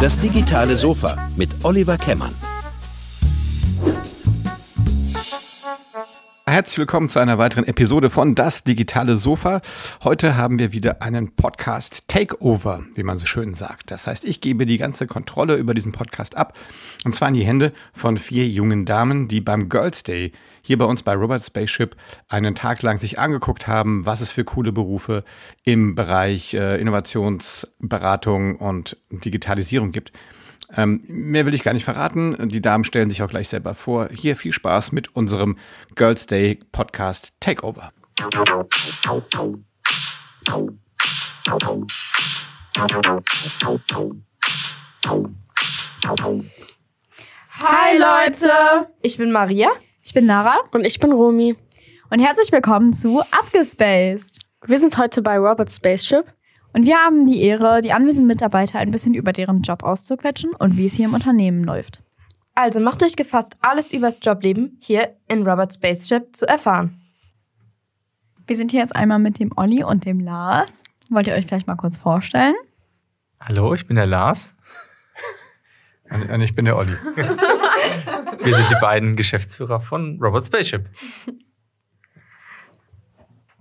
Das 0.00 0.18
digitale 0.20 0.76
Sofa 0.76 1.30
mit 1.36 1.50
Oliver 1.64 1.98
Kemmern. 1.98 2.34
Herzlich 6.46 6.78
willkommen 6.78 7.08
zu 7.08 7.18
einer 7.18 7.36
weiteren 7.36 7.64
Episode 7.64 8.08
von 8.08 8.34
Das 8.34 8.64
digitale 8.64 9.16
Sofa. 9.16 9.60
Heute 10.02 10.36
haben 10.36 10.58
wir 10.58 10.72
wieder 10.72 11.02
einen 11.02 11.34
Podcast 11.36 12.04
Takeover, 12.08 12.84
wie 12.94 13.02
man 13.02 13.18
so 13.18 13.26
schön 13.26 13.52
sagt. 13.52 13.90
Das 13.90 14.06
heißt, 14.06 14.24
ich 14.24 14.40
gebe 14.40 14.64
die 14.64 14.78
ganze 14.78 15.06
Kontrolle 15.06 15.56
über 15.56 15.74
diesen 15.74 15.92
Podcast 15.92 16.36
ab 16.36 16.58
und 17.04 17.14
zwar 17.14 17.28
in 17.28 17.34
die 17.34 17.44
Hände 17.44 17.72
von 17.92 18.16
vier 18.16 18.48
jungen 18.48 18.86
Damen, 18.86 19.28
die 19.28 19.40
beim 19.40 19.68
Girls 19.68 20.02
Day 20.02 20.32
hier 20.68 20.76
bei 20.76 20.84
uns 20.84 21.02
bei 21.02 21.14
Robert 21.14 21.42
Spaceship 21.42 21.96
einen 22.28 22.54
Tag 22.54 22.82
lang 22.82 22.98
sich 22.98 23.18
angeguckt 23.18 23.66
haben, 23.66 24.04
was 24.04 24.20
es 24.20 24.30
für 24.30 24.44
coole 24.44 24.70
Berufe 24.70 25.24
im 25.64 25.94
Bereich 25.94 26.52
äh, 26.52 26.78
Innovationsberatung 26.78 28.56
und 28.56 28.98
Digitalisierung 29.10 29.92
gibt. 29.92 30.12
Ähm, 30.76 31.02
mehr 31.08 31.46
will 31.46 31.54
ich 31.54 31.62
gar 31.62 31.72
nicht 31.72 31.86
verraten. 31.86 32.50
Die 32.50 32.60
Damen 32.60 32.84
stellen 32.84 33.08
sich 33.08 33.22
auch 33.22 33.30
gleich 33.30 33.48
selber 33.48 33.74
vor. 33.74 34.10
Hier 34.12 34.36
viel 34.36 34.52
Spaß 34.52 34.92
mit 34.92 35.16
unserem 35.16 35.56
Girls 35.94 36.26
Day 36.26 36.60
Podcast 36.70 37.32
Takeover. 37.40 37.90
Hi 47.60 47.96
Leute, 47.96 48.90
ich 49.00 49.16
bin 49.16 49.32
Maria. 49.32 49.70
Ich 50.02 50.14
bin 50.14 50.26
Nara. 50.26 50.56
Und 50.72 50.84
ich 50.84 50.98
bin 51.00 51.12
Romi. 51.12 51.56
Und 52.10 52.20
herzlich 52.20 52.50
willkommen 52.52 52.92
zu 52.92 53.20
Abgespaced. 53.20 54.40
Wir 54.66 54.78
sind 54.78 54.96
heute 54.96 55.22
bei 55.22 55.38
Robert 55.38 55.70
Spaceship 55.70 56.24
und 56.72 56.86
wir 56.86 56.96
haben 56.96 57.26
die 57.26 57.42
Ehre, 57.42 57.80
die 57.80 57.92
anwesenden 57.92 58.26
Mitarbeiter 58.26 58.78
ein 58.78 58.90
bisschen 58.90 59.14
über 59.14 59.32
deren 59.32 59.62
Job 59.62 59.82
auszuquetschen 59.82 60.50
und 60.58 60.76
wie 60.76 60.86
es 60.86 60.94
hier 60.94 61.06
im 61.06 61.14
Unternehmen 61.14 61.64
läuft. 61.64 62.02
Also 62.54 62.80
macht 62.80 63.02
euch 63.02 63.16
gefasst, 63.16 63.56
alles 63.60 63.92
übers 63.92 64.20
Jobleben 64.22 64.78
hier 64.80 65.16
in 65.28 65.46
Robert 65.46 65.74
Spaceship 65.74 66.34
zu 66.34 66.46
erfahren. 66.48 67.00
Wir 68.46 68.56
sind 68.56 68.70
hier 68.70 68.80
jetzt 68.80 68.96
einmal 68.96 69.18
mit 69.18 69.38
dem 69.38 69.52
Olli 69.56 69.84
und 69.84 70.06
dem 70.06 70.20
Lars. 70.20 70.82
Wollt 71.10 71.26
ihr 71.26 71.34
euch 71.34 71.46
vielleicht 71.46 71.66
mal 71.66 71.76
kurz 71.76 71.98
vorstellen? 71.98 72.54
Hallo, 73.40 73.74
ich 73.74 73.86
bin 73.86 73.96
der 73.96 74.06
Lars. 74.06 74.54
Und 76.10 76.40
ich 76.40 76.54
bin 76.54 76.64
der 76.64 76.76
Olli. 76.76 76.96
Wir 78.42 78.56
sind 78.56 78.70
die 78.70 78.80
beiden 78.80 79.16
Geschäftsführer 79.16 79.80
von 79.80 80.18
Robot 80.20 80.46
Spaceship. 80.46 80.88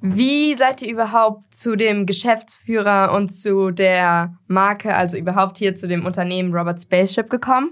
Wie 0.02 0.54
seid 0.54 0.84
ihr 0.84 0.92
überhaupt 0.92 1.54
zu 1.54 1.76
dem 1.76 2.06
Geschäftsführer 2.06 3.14
und 3.16 3.30
zu 3.30 3.72
der 3.72 4.38
Marke, 4.48 4.96
also 4.96 5.18
überhaupt 5.18 5.58
hier 5.58 5.76
zu 5.76 5.88
dem 5.88 6.06
Unternehmen 6.06 6.54
Robert 6.54 6.82
Spaceship 6.82 7.30
gekommen? 7.30 7.72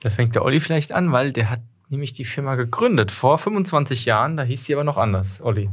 Da 0.00 0.10
fängt 0.10 0.34
der 0.34 0.44
Olli 0.44 0.60
vielleicht 0.60 0.92
an, 0.92 1.10
weil 1.10 1.32
der 1.32 1.50
hat 1.50 1.60
nämlich 1.88 2.12
die 2.12 2.26
Firma 2.26 2.56
gegründet 2.56 3.10
vor 3.10 3.38
25 3.38 4.04
Jahren. 4.04 4.36
Da 4.36 4.42
hieß 4.42 4.64
sie 4.64 4.74
aber 4.74 4.84
noch 4.84 4.98
anders, 4.98 5.40
Olli. 5.40 5.70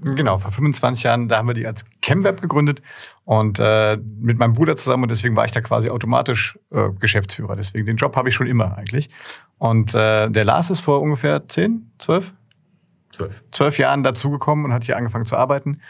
Genau, 0.00 0.38
vor 0.38 0.50
25 0.50 1.04
Jahren, 1.04 1.28
da 1.28 1.38
haben 1.38 1.48
wir 1.48 1.54
die 1.54 1.66
als 1.66 1.84
ChemWeb 2.02 2.40
gegründet 2.42 2.82
und 3.24 3.58
äh, 3.60 3.96
mit 3.96 4.38
meinem 4.38 4.52
Bruder 4.52 4.76
zusammen 4.76 5.04
und 5.04 5.10
deswegen 5.10 5.36
war 5.36 5.46
ich 5.46 5.52
da 5.52 5.62
quasi 5.62 5.88
automatisch 5.88 6.58
äh, 6.70 6.90
Geschäftsführer. 7.00 7.56
Deswegen 7.56 7.86
den 7.86 7.96
Job 7.96 8.14
habe 8.14 8.28
ich 8.28 8.34
schon 8.34 8.46
immer 8.46 8.76
eigentlich. 8.76 9.08
Und 9.58 9.94
äh, 9.94 10.28
der 10.30 10.44
Lars 10.44 10.68
ist 10.68 10.80
vor 10.80 11.00
ungefähr 11.00 11.48
10, 11.48 11.92
12? 11.98 12.32
zwölf, 13.16 13.42
zwölf 13.50 13.78
Jahren 13.78 14.02
dazugekommen 14.02 14.64
und 14.66 14.72
hat 14.72 14.84
hier 14.84 14.96
angefangen 14.96 15.26
zu 15.26 15.36
arbeiten. 15.36 15.80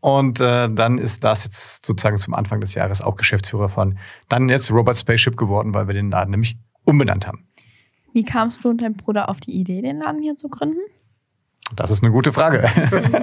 Und 0.00 0.40
äh, 0.40 0.68
dann 0.68 0.98
ist 0.98 1.22
das 1.22 1.44
jetzt 1.44 1.86
sozusagen 1.86 2.18
zum 2.18 2.34
Anfang 2.34 2.60
des 2.60 2.74
Jahres 2.74 3.00
auch 3.00 3.16
Geschäftsführer 3.16 3.68
von 3.68 3.98
dann 4.28 4.48
jetzt 4.48 4.72
Robot 4.72 4.96
Spaceship 4.96 5.36
geworden, 5.36 5.74
weil 5.74 5.86
wir 5.86 5.94
den 5.94 6.10
Laden 6.10 6.32
nämlich 6.32 6.56
umbenannt 6.84 7.26
haben. 7.26 7.46
Wie 8.12 8.24
kamst 8.24 8.64
du 8.64 8.70
und 8.70 8.82
dein 8.82 8.94
Bruder 8.94 9.28
auf 9.28 9.38
die 9.40 9.52
Idee, 9.52 9.80
den 9.80 10.00
Laden 10.00 10.20
hier 10.20 10.34
zu 10.34 10.48
gründen? 10.48 10.80
Das 11.74 11.90
ist 11.90 12.02
eine 12.02 12.12
gute 12.12 12.32
Frage. 12.32 12.68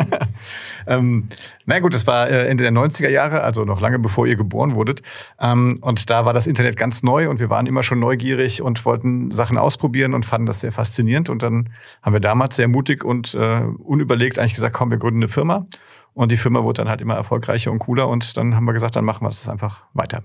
ähm, 0.87 1.29
na 1.65 1.79
gut, 1.79 1.93
das 1.93 2.07
war 2.07 2.29
äh, 2.29 2.47
Ende 2.47 2.63
der 2.63 2.71
90er 2.71 3.09
Jahre, 3.09 3.41
also 3.41 3.63
noch 3.63 3.79
lange 3.79 3.99
bevor 3.99 4.25
ihr 4.25 4.35
geboren 4.35 4.75
wurdet. 4.75 5.01
Ähm, 5.39 5.79
und 5.81 6.09
da 6.09 6.25
war 6.25 6.33
das 6.33 6.47
Internet 6.47 6.77
ganz 6.77 7.03
neu 7.03 7.29
und 7.29 7.39
wir 7.39 7.49
waren 7.49 7.67
immer 7.67 7.83
schon 7.83 7.99
neugierig 7.99 8.61
und 8.61 8.85
wollten 8.85 9.31
Sachen 9.31 9.57
ausprobieren 9.57 10.13
und 10.13 10.25
fanden 10.25 10.47
das 10.47 10.61
sehr 10.61 10.71
faszinierend. 10.71 11.29
Und 11.29 11.43
dann 11.43 11.69
haben 12.01 12.13
wir 12.13 12.21
damals 12.21 12.55
sehr 12.55 12.67
mutig 12.67 13.03
und 13.03 13.35
äh, 13.35 13.61
unüberlegt 13.77 14.39
eigentlich 14.39 14.55
gesagt, 14.55 14.75
komm, 14.75 14.89
wir 14.89 14.97
gründen 14.97 15.19
eine 15.19 15.29
Firma. 15.29 15.67
Und 16.13 16.31
die 16.31 16.37
Firma 16.37 16.63
wurde 16.63 16.81
dann 16.81 16.89
halt 16.89 17.01
immer 17.01 17.15
erfolgreicher 17.15 17.71
und 17.71 17.79
cooler. 17.79 18.07
Und 18.07 18.35
dann 18.35 18.55
haben 18.55 18.65
wir 18.65 18.73
gesagt, 18.73 18.95
dann 18.95 19.05
machen 19.05 19.23
wir 19.23 19.29
das 19.29 19.47
einfach 19.47 19.83
weiter. 19.93 20.23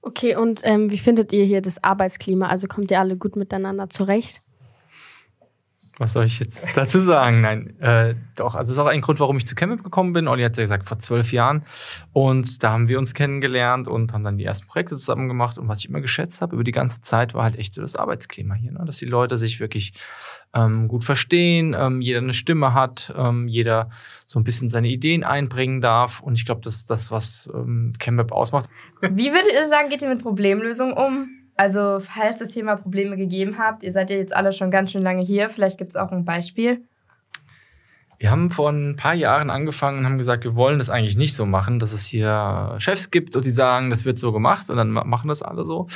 Okay, 0.00 0.34
und 0.34 0.62
ähm, 0.64 0.90
wie 0.90 0.98
findet 0.98 1.32
ihr 1.32 1.44
hier 1.44 1.62
das 1.62 1.82
Arbeitsklima? 1.84 2.46
Also 2.46 2.66
kommt 2.66 2.90
ihr 2.90 2.98
alle 2.98 3.16
gut 3.16 3.36
miteinander 3.36 3.90
zurecht? 3.90 4.42
Was 5.98 6.14
soll 6.14 6.24
ich 6.24 6.38
jetzt 6.38 6.60
dazu 6.74 7.00
sagen? 7.00 7.40
Nein, 7.40 7.78
äh, 7.80 8.14
doch, 8.36 8.54
also 8.54 8.70
das 8.70 8.76
ist 8.76 8.78
auch 8.78 8.86
ein 8.86 9.00
Grund, 9.00 9.20
warum 9.20 9.36
ich 9.36 9.46
zu 9.46 9.54
Chemip 9.54 9.84
gekommen 9.84 10.12
bin. 10.12 10.26
Olli 10.26 10.42
hat 10.42 10.56
ja 10.56 10.62
gesagt, 10.62 10.88
vor 10.88 10.98
zwölf 10.98 11.32
Jahren. 11.32 11.64
Und 12.12 12.62
da 12.62 12.72
haben 12.72 12.88
wir 12.88 12.98
uns 12.98 13.14
kennengelernt 13.14 13.88
und 13.88 14.12
haben 14.12 14.24
dann 14.24 14.38
die 14.38 14.44
ersten 14.44 14.66
Projekte 14.66 14.96
zusammen 14.96 15.28
gemacht. 15.28 15.58
Und 15.58 15.68
was 15.68 15.80
ich 15.80 15.88
immer 15.88 16.00
geschätzt 16.00 16.40
habe 16.40 16.54
über 16.54 16.64
die 16.64 16.72
ganze 16.72 17.02
Zeit, 17.02 17.34
war 17.34 17.44
halt 17.44 17.56
echt 17.56 17.74
so 17.74 17.82
das 17.82 17.96
Arbeitsklima 17.96 18.54
hier. 18.54 18.72
Ne? 18.72 18.82
Dass 18.86 18.98
die 18.98 19.06
Leute 19.06 19.36
sich 19.36 19.60
wirklich 19.60 19.92
ähm, 20.54 20.88
gut 20.88 21.04
verstehen, 21.04 21.74
ähm, 21.78 22.00
jeder 22.00 22.18
eine 22.18 22.34
Stimme 22.34 22.74
hat, 22.74 23.12
ähm, 23.16 23.48
jeder 23.48 23.90
so 24.24 24.38
ein 24.38 24.44
bisschen 24.44 24.70
seine 24.70 24.88
Ideen 24.88 25.24
einbringen 25.24 25.80
darf. 25.80 26.20
Und 26.20 26.34
ich 26.34 26.46
glaube, 26.46 26.62
das 26.62 26.76
ist 26.76 26.90
das, 26.90 27.10
was 27.10 27.50
ähm, 27.54 27.94
Chemip 27.98 28.32
ausmacht. 28.32 28.68
Wie 29.00 29.30
würdet 29.30 29.52
ihr 29.52 29.66
sagen, 29.66 29.88
geht 29.88 30.02
ihr 30.02 30.08
mit 30.08 30.22
Problemlösungen 30.22 30.94
um? 30.94 31.41
Also, 31.56 32.00
falls 32.00 32.40
es 32.40 32.54
hier 32.54 32.64
mal 32.64 32.76
Probleme 32.76 33.16
gegeben 33.16 33.58
habt, 33.58 33.82
ihr 33.82 33.92
seid 33.92 34.10
ja 34.10 34.16
jetzt 34.16 34.34
alle 34.34 34.52
schon 34.52 34.70
ganz 34.70 34.90
schön 34.90 35.02
lange 35.02 35.22
hier, 35.22 35.48
vielleicht 35.50 35.78
gibt 35.78 35.90
es 35.90 35.96
auch 35.96 36.10
ein 36.10 36.24
Beispiel. 36.24 36.84
Wir 38.22 38.30
haben 38.30 38.50
vor 38.50 38.70
ein 38.70 38.94
paar 38.94 39.14
Jahren 39.14 39.50
angefangen 39.50 39.98
und 39.98 40.04
haben 40.04 40.16
gesagt, 40.16 40.44
wir 40.44 40.54
wollen 40.54 40.78
das 40.78 40.90
eigentlich 40.90 41.16
nicht 41.16 41.34
so 41.34 41.44
machen, 41.44 41.80
dass 41.80 41.92
es 41.92 42.06
hier 42.06 42.76
Chefs 42.78 43.10
gibt 43.10 43.34
und 43.34 43.44
die 43.44 43.50
sagen, 43.50 43.90
das 43.90 44.04
wird 44.04 44.16
so 44.16 44.30
gemacht 44.30 44.70
und 44.70 44.76
dann 44.76 44.90
machen 44.90 45.26
das 45.26 45.42
alle 45.42 45.66
so, 45.66 45.88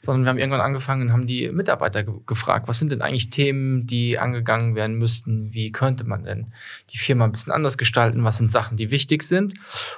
sondern 0.00 0.24
wir 0.24 0.30
haben 0.30 0.38
irgendwann 0.38 0.62
angefangen 0.62 1.02
und 1.02 1.12
haben 1.12 1.26
die 1.26 1.50
Mitarbeiter 1.50 2.02
ge 2.02 2.14
gefragt, 2.24 2.68
was 2.68 2.78
sind 2.78 2.90
denn 2.90 3.02
eigentlich 3.02 3.28
Themen, 3.28 3.86
die 3.86 4.18
angegangen 4.18 4.74
werden 4.74 4.96
müssten, 4.96 5.52
wie 5.52 5.72
könnte 5.72 6.04
man 6.04 6.24
denn 6.24 6.46
die 6.88 6.96
Firma 6.96 7.26
ein 7.26 7.32
bisschen 7.32 7.52
anders 7.52 7.76
gestalten, 7.76 8.24
was 8.24 8.38
sind 8.38 8.50
Sachen, 8.50 8.78
die 8.78 8.90
wichtig 8.90 9.22
sind? 9.22 9.52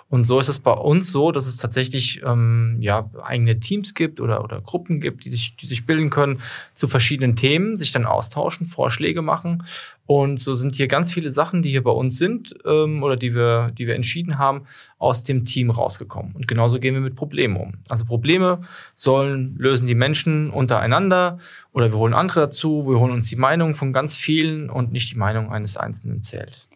Und 0.08 0.24
so 0.24 0.40
ist 0.40 0.48
es 0.48 0.58
bei 0.58 0.72
uns 0.72 1.12
so, 1.12 1.30
dass 1.30 1.46
es 1.46 1.56
tatsächlich 1.56 2.20
ähm, 2.24 2.78
ja, 2.80 3.08
eigene 3.22 3.60
Teams 3.60 3.94
gibt 3.94 4.20
oder, 4.20 4.42
oder 4.42 4.60
Gruppen 4.60 5.00
gibt, 5.00 5.24
die 5.24 5.30
sich, 5.30 5.54
die 5.54 5.66
sich 5.66 5.86
bilden 5.86 6.10
können 6.10 6.40
zu 6.74 6.88
verschiedenen 6.88 7.36
Themen, 7.36 7.76
sich 7.76 7.92
dann 7.92 8.06
austauschen, 8.06 8.66
Vorschläge 8.66 9.22
machen. 9.22 9.62
Und 10.06 10.40
so 10.40 10.54
sind 10.54 10.76
hier 10.76 10.86
ganz 10.86 11.12
viele 11.12 11.32
Sachen, 11.32 11.62
die 11.62 11.75
hier 11.76 11.84
bei 11.84 11.90
uns 11.90 12.16
sind 12.16 12.54
ähm, 12.64 13.02
oder 13.02 13.16
die 13.16 13.34
wir, 13.34 13.70
die 13.70 13.86
wir 13.86 13.94
entschieden 13.94 14.38
haben, 14.38 14.62
aus 14.98 15.24
dem 15.24 15.44
Team 15.44 15.70
rausgekommen. 15.70 16.34
Und 16.34 16.48
genauso 16.48 16.80
gehen 16.80 16.94
wir 16.94 17.02
mit 17.02 17.16
Problemen 17.16 17.58
um. 17.58 17.74
Also 17.90 18.06
Probleme 18.06 18.62
sollen 18.94 19.56
lösen 19.58 19.86
die 19.86 19.94
Menschen 19.94 20.50
untereinander 20.50 21.38
oder 21.72 21.90
wir 21.92 21.98
holen 21.98 22.14
andere 22.14 22.40
dazu, 22.40 22.86
wir 22.88 22.98
holen 22.98 23.12
uns 23.12 23.28
die 23.28 23.36
Meinung 23.36 23.74
von 23.74 23.92
ganz 23.92 24.16
vielen 24.16 24.70
und 24.70 24.90
nicht 24.90 25.12
die 25.12 25.18
Meinung 25.18 25.52
eines 25.52 25.76
Einzelnen 25.76 26.22
zählt. 26.22 26.66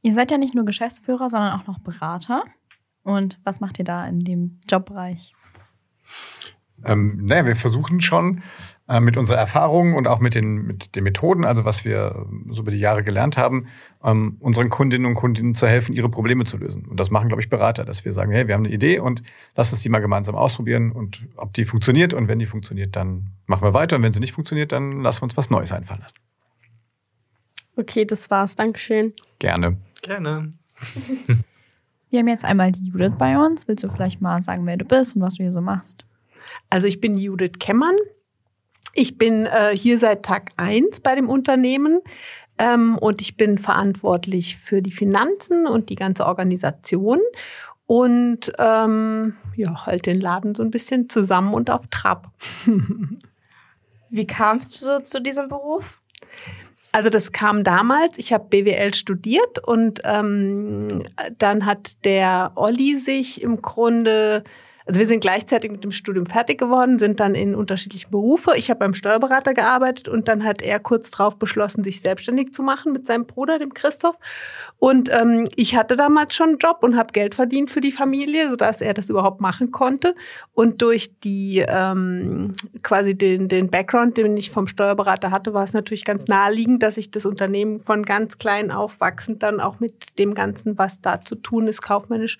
Ihr 0.00 0.14
seid 0.14 0.30
ja 0.30 0.38
nicht 0.38 0.54
nur 0.54 0.64
Geschäftsführer, 0.64 1.28
sondern 1.28 1.60
auch 1.60 1.66
noch 1.66 1.78
Berater. 1.78 2.44
Und 3.02 3.38
was 3.44 3.60
macht 3.60 3.78
ihr 3.78 3.84
da 3.84 4.06
in 4.06 4.20
dem 4.20 4.60
Jobbereich? 4.66 5.34
Ähm, 6.84 7.20
naja, 7.26 7.44
wir 7.44 7.56
versuchen 7.56 8.00
schon 8.00 8.42
äh, 8.88 9.00
mit 9.00 9.16
unserer 9.16 9.38
Erfahrung 9.38 9.94
und 9.94 10.06
auch 10.06 10.20
mit 10.20 10.34
den, 10.34 10.66
mit 10.66 10.94
den 10.94 11.04
Methoden, 11.04 11.44
also 11.44 11.64
was 11.64 11.84
wir 11.84 12.26
so 12.50 12.62
über 12.62 12.70
die 12.70 12.78
Jahre 12.78 13.02
gelernt 13.02 13.36
haben, 13.36 13.64
ähm, 14.04 14.36
unseren 14.40 14.70
Kundinnen 14.70 15.06
und 15.06 15.14
Kundinnen 15.14 15.54
zu 15.54 15.66
helfen, 15.66 15.92
ihre 15.92 16.08
Probleme 16.08 16.44
zu 16.44 16.56
lösen. 16.56 16.86
Und 16.86 17.00
das 17.00 17.10
machen, 17.10 17.28
glaube 17.28 17.42
ich, 17.42 17.48
Berater, 17.48 17.84
dass 17.84 18.04
wir 18.04 18.12
sagen, 18.12 18.30
hey, 18.30 18.46
wir 18.46 18.54
haben 18.54 18.64
eine 18.64 18.72
Idee 18.72 19.00
und 19.00 19.22
lass 19.56 19.72
uns 19.72 19.82
die 19.82 19.88
mal 19.88 19.98
gemeinsam 19.98 20.36
ausprobieren 20.36 20.92
und 20.92 21.26
ob 21.36 21.52
die 21.54 21.64
funktioniert. 21.64 22.14
Und 22.14 22.28
wenn 22.28 22.38
die 22.38 22.46
funktioniert, 22.46 22.94
dann 22.94 23.32
machen 23.46 23.64
wir 23.64 23.74
weiter. 23.74 23.96
Und 23.96 24.02
wenn 24.02 24.12
sie 24.12 24.20
nicht 24.20 24.32
funktioniert, 24.32 24.70
dann 24.70 25.00
lassen 25.00 25.22
wir 25.22 25.24
uns 25.24 25.36
was 25.36 25.50
Neues 25.50 25.72
einfallen. 25.72 26.04
Okay, 27.76 28.04
das 28.04 28.30
war's. 28.30 28.54
Dankeschön. 28.54 29.14
Gerne. 29.38 29.78
Gerne. 30.02 30.52
Wir 32.08 32.20
haben 32.20 32.28
jetzt 32.28 32.44
einmal 32.44 32.70
die 32.70 32.88
Judith 32.88 33.14
bei 33.18 33.36
uns. 33.36 33.66
Willst 33.66 33.82
du 33.82 33.88
vielleicht 33.88 34.20
mal 34.20 34.40
sagen, 34.40 34.64
wer 34.64 34.76
du 34.76 34.84
bist 34.84 35.16
und 35.16 35.22
was 35.22 35.34
du 35.34 35.42
hier 35.42 35.52
so 35.52 35.60
machst? 35.60 36.04
Also 36.70 36.86
ich 36.86 37.00
bin 37.00 37.18
Judith 37.18 37.58
Kemmern. 37.58 37.96
Ich 38.98 39.18
bin 39.18 39.44
äh, 39.44 39.76
hier 39.76 39.98
seit 39.98 40.24
Tag 40.24 40.52
1 40.56 41.00
bei 41.00 41.14
dem 41.14 41.28
Unternehmen 41.28 42.00
ähm, 42.56 42.96
und 42.96 43.20
ich 43.20 43.36
bin 43.36 43.58
verantwortlich 43.58 44.56
für 44.56 44.80
die 44.80 44.90
Finanzen 44.90 45.66
und 45.66 45.90
die 45.90 45.96
ganze 45.96 46.24
Organisation 46.24 47.20
und 47.84 48.50
ähm, 48.58 49.36
ja, 49.54 49.84
halt 49.84 50.06
den 50.06 50.18
Laden 50.18 50.54
so 50.54 50.62
ein 50.62 50.70
bisschen 50.70 51.10
zusammen 51.10 51.52
und 51.52 51.68
auf 51.68 51.86
Trab. 51.88 52.32
Wie 54.08 54.26
kamst 54.26 54.80
du 54.80 54.86
so 54.86 55.00
zu 55.00 55.20
diesem 55.20 55.48
Beruf? 55.48 56.00
Also 56.90 57.10
das 57.10 57.32
kam 57.32 57.64
damals, 57.64 58.16
ich 58.16 58.32
habe 58.32 58.48
BWL 58.48 58.94
studiert 58.94 59.58
und 59.58 60.00
ähm, 60.04 60.88
dann 61.36 61.66
hat 61.66 62.02
der 62.06 62.52
Olli 62.54 62.96
sich 62.96 63.42
im 63.42 63.60
Grunde 63.60 64.42
also 64.86 65.00
wir 65.00 65.06
sind 65.08 65.20
gleichzeitig 65.20 65.72
mit 65.72 65.82
dem 65.82 65.90
Studium 65.90 66.26
fertig 66.26 66.58
geworden, 66.58 67.00
sind 67.00 67.18
dann 67.18 67.34
in 67.34 67.56
unterschiedliche 67.56 68.08
Berufe. 68.08 68.52
Ich 68.56 68.70
habe 68.70 68.78
beim 68.78 68.94
Steuerberater 68.94 69.52
gearbeitet 69.52 70.06
und 70.06 70.28
dann 70.28 70.44
hat 70.44 70.62
er 70.62 70.78
kurz 70.78 71.10
darauf 71.10 71.38
beschlossen, 71.38 71.82
sich 71.82 72.00
selbstständig 72.00 72.54
zu 72.54 72.62
machen 72.62 72.92
mit 72.92 73.04
seinem 73.04 73.26
Bruder, 73.26 73.58
dem 73.58 73.74
Christoph. 73.74 74.16
Und 74.78 75.10
ähm, 75.12 75.48
ich 75.56 75.74
hatte 75.74 75.96
damals 75.96 76.36
schon 76.36 76.50
einen 76.50 76.58
Job 76.58 76.78
und 76.82 76.96
habe 76.96 77.12
Geld 77.12 77.34
verdient 77.34 77.72
für 77.72 77.80
die 77.80 77.90
Familie, 77.90 78.48
sodass 78.48 78.80
er 78.80 78.94
das 78.94 79.10
überhaupt 79.10 79.40
machen 79.40 79.72
konnte. 79.72 80.14
Und 80.52 80.80
durch 80.82 81.18
die 81.18 81.64
ähm, 81.66 82.52
quasi 82.84 83.18
den, 83.18 83.48
den 83.48 83.70
Background, 83.70 84.16
den 84.16 84.36
ich 84.36 84.52
vom 84.52 84.68
Steuerberater 84.68 85.32
hatte, 85.32 85.52
war 85.52 85.64
es 85.64 85.72
natürlich 85.72 86.04
ganz 86.04 86.28
naheliegend, 86.28 86.84
dass 86.84 86.96
ich 86.96 87.10
das 87.10 87.26
Unternehmen 87.26 87.80
von 87.80 88.04
ganz 88.04 88.38
klein 88.38 88.70
aufwachsend 88.70 89.42
dann 89.42 89.58
auch 89.58 89.80
mit 89.80 90.16
dem 90.20 90.34
Ganzen, 90.34 90.78
was 90.78 91.00
da 91.00 91.20
zu 91.20 91.34
tun 91.34 91.66
ist, 91.66 91.82
kaufmännisch 91.82 92.38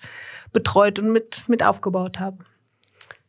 betreut 0.57 0.97
und 0.97 1.11
mit, 1.13 1.43
mit 1.47 1.61
aufgebaut 1.61 2.19
habe. 2.19 2.39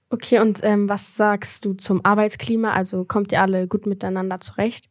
Okay, 0.08 0.38
und 0.38 0.60
ähm, 0.62 0.88
was 0.88 1.14
sagst 1.14 1.66
du 1.66 1.74
zum 1.74 2.02
Arbeitsklima? 2.02 2.72
Also 2.72 3.04
kommt 3.04 3.32
ihr 3.32 3.42
alle 3.42 3.68
gut 3.68 3.84
miteinander 3.84 4.40
zurecht? 4.40 4.88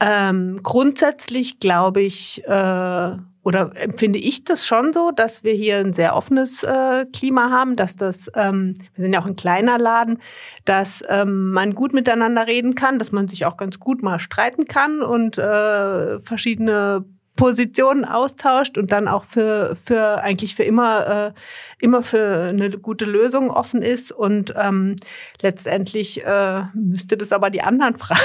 Ähm, 0.00 0.60
grundsätzlich 0.62 1.60
glaube 1.60 2.00
ich, 2.00 2.42
äh, 2.46 3.16
oder 3.42 3.72
empfinde 3.74 4.18
ich 4.18 4.44
das 4.44 4.66
schon 4.66 4.94
so, 4.94 5.10
dass 5.10 5.44
wir 5.44 5.52
hier 5.52 5.76
ein 5.76 5.92
sehr 5.92 6.16
offenes 6.16 6.62
äh, 6.62 7.04
Klima 7.12 7.50
haben, 7.50 7.76
dass 7.76 7.96
das, 7.96 8.30
ähm, 8.34 8.72
wir 8.94 9.02
sind 9.02 9.12
ja 9.12 9.20
auch 9.20 9.26
ein 9.26 9.36
kleiner 9.36 9.78
Laden, 9.78 10.20
dass 10.64 11.02
ähm, 11.10 11.50
man 11.50 11.74
gut 11.74 11.92
miteinander 11.92 12.46
reden 12.46 12.74
kann, 12.74 12.98
dass 12.98 13.12
man 13.12 13.28
sich 13.28 13.44
auch 13.44 13.58
ganz 13.58 13.78
gut 13.78 14.02
mal 14.02 14.20
streiten 14.20 14.64
kann 14.64 15.02
und 15.02 15.36
äh, 15.36 16.18
verschiedene 16.20 17.04
Positionen 17.40 18.04
austauscht 18.04 18.76
und 18.76 18.92
dann 18.92 19.08
auch 19.08 19.24
für, 19.24 19.74
für 19.74 20.20
eigentlich 20.20 20.54
für 20.54 20.62
immer, 20.62 21.32
äh, 21.34 21.40
immer 21.78 22.02
für 22.02 22.50
eine 22.50 22.68
gute 22.68 23.06
Lösung 23.06 23.50
offen 23.50 23.80
ist. 23.80 24.12
Und 24.12 24.52
ähm, 24.58 24.96
letztendlich 25.40 26.22
äh, 26.22 26.64
müsste 26.74 27.16
das 27.16 27.32
aber 27.32 27.48
die 27.48 27.62
anderen 27.62 27.96
fragen. 27.96 28.20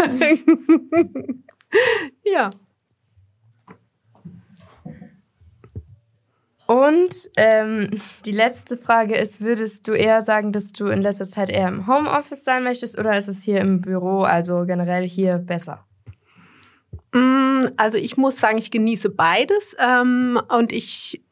ja. 2.24 2.50
Und 6.66 7.30
ähm, 7.36 7.90
die 8.24 8.32
letzte 8.32 8.76
Frage 8.76 9.16
ist, 9.16 9.40
würdest 9.40 9.86
du 9.86 9.92
eher 9.92 10.22
sagen, 10.22 10.50
dass 10.50 10.72
du 10.72 10.86
in 10.86 11.02
letzter 11.02 11.24
Zeit 11.24 11.50
eher 11.50 11.68
im 11.68 11.86
Homeoffice 11.86 12.42
sein 12.42 12.64
möchtest 12.64 12.98
oder 12.98 13.16
ist 13.16 13.28
es 13.28 13.44
hier 13.44 13.60
im 13.60 13.80
Büro, 13.80 14.22
also 14.22 14.64
generell 14.66 15.08
hier 15.08 15.38
besser? 15.38 15.86
Mm, 17.12 17.55
also 17.76 17.98
ich 17.98 18.16
muss 18.16 18.38
sagen, 18.38 18.58
ich 18.58 18.70
genieße 18.70 19.10
beides 19.10 19.76
ähm, 19.78 20.40
und 20.48 20.72
ich 20.72 21.22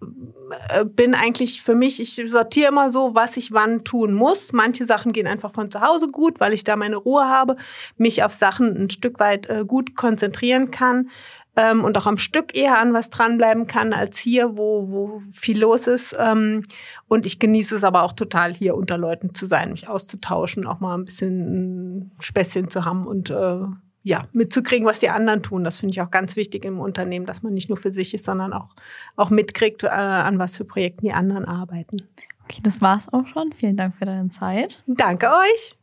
äh, 0.69 0.85
bin 0.85 1.15
eigentlich 1.15 1.63
für 1.63 1.75
mich, 1.75 2.01
ich 2.01 2.21
sortiere 2.31 2.69
immer 2.69 2.91
so, 2.91 3.15
was 3.15 3.37
ich 3.37 3.53
wann 3.53 3.85
tun 3.85 4.15
muss. 4.15 4.53
Manche 4.53 4.87
Sachen 4.87 5.13
gehen 5.13 5.27
einfach 5.27 5.53
von 5.53 5.71
zu 5.71 5.81
Hause 5.81 6.09
gut, 6.09 6.41
weil 6.41 6.53
ich 6.53 6.65
da 6.65 6.77
meine 6.77 6.97
Ruhe 6.97 7.25
habe, 7.25 7.57
mich 7.97 8.23
auf 8.23 8.33
Sachen 8.33 8.77
ein 8.77 8.91
Stück 8.91 9.21
weit 9.21 9.49
äh, 9.49 9.65
gut 9.67 9.97
konzentrieren 9.97 10.71
kann 10.71 11.11
ähm, 11.57 11.85
und 11.85 11.97
auch 11.97 12.07
am 12.07 12.19
Stück 12.19 12.57
eher 12.57 12.79
an 12.79 12.93
was 12.93 13.11
dranbleiben 13.11 13.67
kann 13.67 13.93
als 13.93 14.19
hier, 14.19 14.57
wo, 14.57 14.89
wo 14.91 15.23
viel 15.33 15.59
los 15.61 15.87
ist. 15.87 16.17
Ähm, 16.19 16.63
und 17.09 17.27
ich 17.27 17.39
genieße 17.39 17.77
es 17.77 17.85
aber 17.85 18.03
auch 18.03 18.13
total, 18.13 18.55
hier 18.55 18.75
unter 18.75 18.99
Leuten 18.99 19.35
zu 19.35 19.47
sein, 19.47 19.71
mich 19.71 19.89
auszutauschen, 19.89 20.67
auch 20.67 20.81
mal 20.81 20.97
ein 20.97 21.05
bisschen 21.05 22.13
Späßchen 22.21 22.71
zu 22.71 22.85
haben 22.85 23.07
und 23.07 23.31
äh, 23.31 23.61
ja, 24.05 24.29
mitzukriegen, 24.35 24.87
was 24.87 24.99
die 24.99 25.09
anderen 25.09 25.43
tun. 25.43 25.65
Das 25.65 25.79
finde 25.79 25.93
ich 25.93 26.01
auch 26.03 26.11
ganz 26.11 26.37
wichtig 26.37 26.65
im 26.67 26.79
Unternehmen, 26.79 27.25
dass 27.25 27.43
man 27.43 27.55
nicht 27.55 27.71
nur 27.71 27.79
für 27.79 27.91
sich 27.91 28.13
ist, 28.13 28.27
sondern 28.27 28.53
auch, 28.53 28.69
auch 29.17 29.31
mitkriegt, 29.31 29.83
äh, 29.83 29.89
an 29.89 30.39
was 30.39 30.57
für 30.57 30.65
Projekten 30.65 31.07
die 31.07 31.13
anderen 31.13 31.47
arbeiten. 31.47 31.97
Okay, 32.45 32.61
das 32.63 32.83
war's 32.83 33.11
auch 33.13 33.27
schon. 33.27 33.53
Vielen 33.55 33.77
Dank 33.77 33.97
für 33.97 34.05
deine 34.05 34.29
Zeit. 34.29 34.83
Danke 34.87 35.29
euch. 35.29 35.77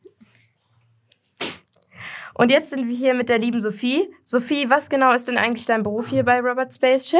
Und 2.35 2.51
jetzt 2.51 2.69
sind 2.69 2.87
wir 2.87 2.95
hier 2.95 3.15
mit 3.15 3.27
der 3.27 3.39
lieben 3.39 3.59
Sophie. 3.59 4.07
Sophie, 4.23 4.69
was 4.69 4.89
genau 4.89 5.11
ist 5.13 5.27
denn 5.27 5.37
eigentlich 5.37 5.65
dein 5.65 5.83
Beruf 5.83 6.09
hier 6.09 6.23
bei 6.23 6.39
Robert 6.39 6.73
Spaceship? 6.73 7.19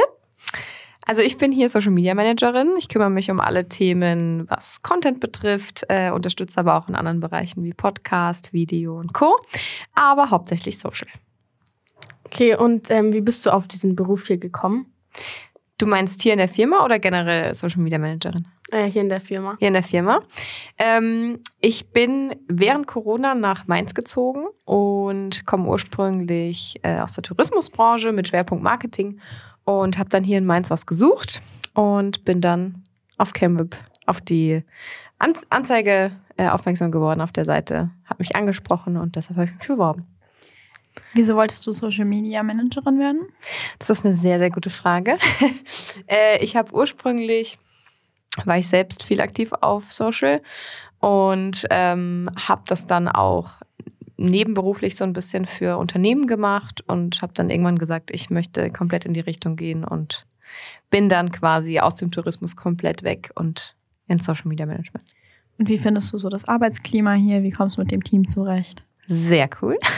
Also 1.12 1.20
ich 1.20 1.36
bin 1.36 1.52
hier 1.52 1.68
Social 1.68 1.90
Media 1.90 2.14
Managerin. 2.14 2.70
Ich 2.78 2.88
kümmere 2.88 3.10
mich 3.10 3.30
um 3.30 3.38
alle 3.38 3.68
Themen, 3.68 4.48
was 4.48 4.80
Content 4.80 5.20
betrifft, 5.20 5.84
äh, 5.90 6.10
unterstütze 6.10 6.58
aber 6.58 6.78
auch 6.78 6.88
in 6.88 6.94
anderen 6.94 7.20
Bereichen 7.20 7.62
wie 7.64 7.74
Podcast, 7.74 8.54
Video 8.54 8.98
und 8.98 9.12
Co. 9.12 9.36
Aber 9.94 10.30
hauptsächlich 10.30 10.78
Social. 10.78 11.10
Okay, 12.24 12.54
und 12.56 12.90
ähm, 12.90 13.12
wie 13.12 13.20
bist 13.20 13.44
du 13.44 13.50
auf 13.50 13.68
diesen 13.68 13.94
Beruf 13.94 14.26
hier 14.26 14.38
gekommen? 14.38 14.86
Du 15.76 15.84
meinst 15.84 16.22
hier 16.22 16.32
in 16.32 16.38
der 16.38 16.48
Firma 16.48 16.82
oder 16.82 16.98
generell 16.98 17.52
Social 17.52 17.82
Media 17.82 17.98
Managerin? 17.98 18.48
Äh, 18.70 18.86
hier 18.86 19.02
in 19.02 19.10
der 19.10 19.20
Firma. 19.20 19.56
Hier 19.58 19.68
in 19.68 19.74
der 19.74 19.82
Firma. 19.82 20.22
Ähm, 20.78 21.40
ich 21.60 21.90
bin 21.90 22.34
während 22.48 22.86
Corona 22.86 23.34
nach 23.34 23.66
Mainz 23.66 23.92
gezogen 23.92 24.46
und 24.64 25.44
komme 25.44 25.68
ursprünglich 25.68 26.80
äh, 26.82 27.00
aus 27.00 27.12
der 27.12 27.22
Tourismusbranche 27.22 28.12
mit 28.12 28.28
Schwerpunkt 28.28 28.64
Marketing 28.64 29.20
und 29.64 29.98
habe 29.98 30.08
dann 30.08 30.24
hier 30.24 30.38
in 30.38 30.46
Mainz 30.46 30.70
was 30.70 30.86
gesucht 30.86 31.42
und 31.74 32.24
bin 32.24 32.40
dann 32.40 32.82
auf 33.18 33.32
CamWeb 33.32 33.76
auf 34.06 34.20
die 34.20 34.62
An 35.18 35.34
Anzeige 35.50 36.12
äh, 36.36 36.48
aufmerksam 36.48 36.90
geworden 36.90 37.20
auf 37.20 37.32
der 37.32 37.44
Seite, 37.44 37.90
habe 38.04 38.20
mich 38.20 38.34
angesprochen 38.34 38.96
und 38.96 39.16
deshalb 39.16 39.38
habe 39.38 39.48
ich 39.50 39.56
mich 39.56 39.68
beworben. 39.68 40.06
Wieso 41.14 41.36
wolltest 41.36 41.66
du 41.66 41.72
Social 41.72 42.04
Media 42.04 42.42
Managerin 42.42 42.98
werden? 42.98 43.28
Das 43.78 43.90
ist 43.90 44.04
eine 44.04 44.16
sehr, 44.16 44.38
sehr 44.38 44.50
gute 44.50 44.70
Frage. 44.70 45.16
äh, 46.06 46.42
ich 46.42 46.56
habe 46.56 46.72
ursprünglich, 46.74 47.58
war 48.44 48.58
ich 48.58 48.68
selbst 48.68 49.02
viel 49.02 49.20
aktiv 49.20 49.52
auf 49.60 49.92
Social 49.92 50.42
und 51.00 51.66
ähm, 51.70 52.24
habe 52.36 52.62
das 52.66 52.86
dann 52.86 53.08
auch 53.08 53.62
nebenberuflich 54.22 54.96
so 54.96 55.04
ein 55.04 55.12
bisschen 55.12 55.46
für 55.46 55.78
Unternehmen 55.78 56.26
gemacht 56.26 56.82
und 56.86 57.22
habe 57.22 57.32
dann 57.34 57.50
irgendwann 57.50 57.78
gesagt, 57.78 58.10
ich 58.12 58.30
möchte 58.30 58.70
komplett 58.70 59.04
in 59.04 59.14
die 59.14 59.20
Richtung 59.20 59.56
gehen 59.56 59.84
und 59.84 60.26
bin 60.90 61.08
dann 61.08 61.32
quasi 61.32 61.78
aus 61.80 61.96
dem 61.96 62.10
Tourismus 62.10 62.56
komplett 62.56 63.02
weg 63.02 63.30
und 63.34 63.74
in 64.06 64.20
Social 64.20 64.48
Media 64.48 64.66
Management. 64.66 65.06
Und 65.58 65.68
wie 65.68 65.78
findest 65.78 66.12
du 66.12 66.18
so 66.18 66.28
das 66.28 66.46
Arbeitsklima 66.46 67.14
hier? 67.14 67.42
Wie 67.42 67.50
kommst 67.50 67.76
du 67.76 67.80
mit 67.80 67.90
dem 67.90 68.02
Team 68.02 68.28
zurecht? 68.28 68.84
Sehr 69.06 69.48
cool. 69.60 69.78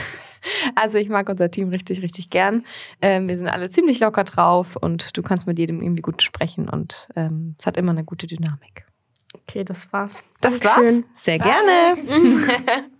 Also 0.75 0.99
ich 0.99 1.09
mag 1.09 1.27
unser 1.27 1.49
Team 1.49 1.69
richtig, 1.69 2.03
richtig 2.03 2.29
gern. 2.29 2.65
Ähm, 3.01 3.27
wir 3.27 3.35
sind 3.35 3.47
alle 3.47 3.69
ziemlich 3.69 3.99
locker 3.99 4.23
drauf 4.23 4.75
und 4.75 5.17
du 5.17 5.23
kannst 5.23 5.47
mit 5.47 5.57
jedem 5.57 5.81
irgendwie 5.81 6.03
gut 6.03 6.21
sprechen 6.21 6.69
und 6.69 7.09
ähm, 7.15 7.55
es 7.59 7.65
hat 7.65 7.77
immer 7.77 7.91
eine 7.91 8.03
gute 8.03 8.27
Dynamik. 8.27 8.85
Okay, 9.33 9.63
das 9.63 9.91
war's. 9.91 10.23
Das 10.41 10.59
Dankeschön. 10.59 11.03
war's. 11.03 11.23
Sehr 11.23 11.39
Bye. 11.39 11.47
gerne. 11.47 12.83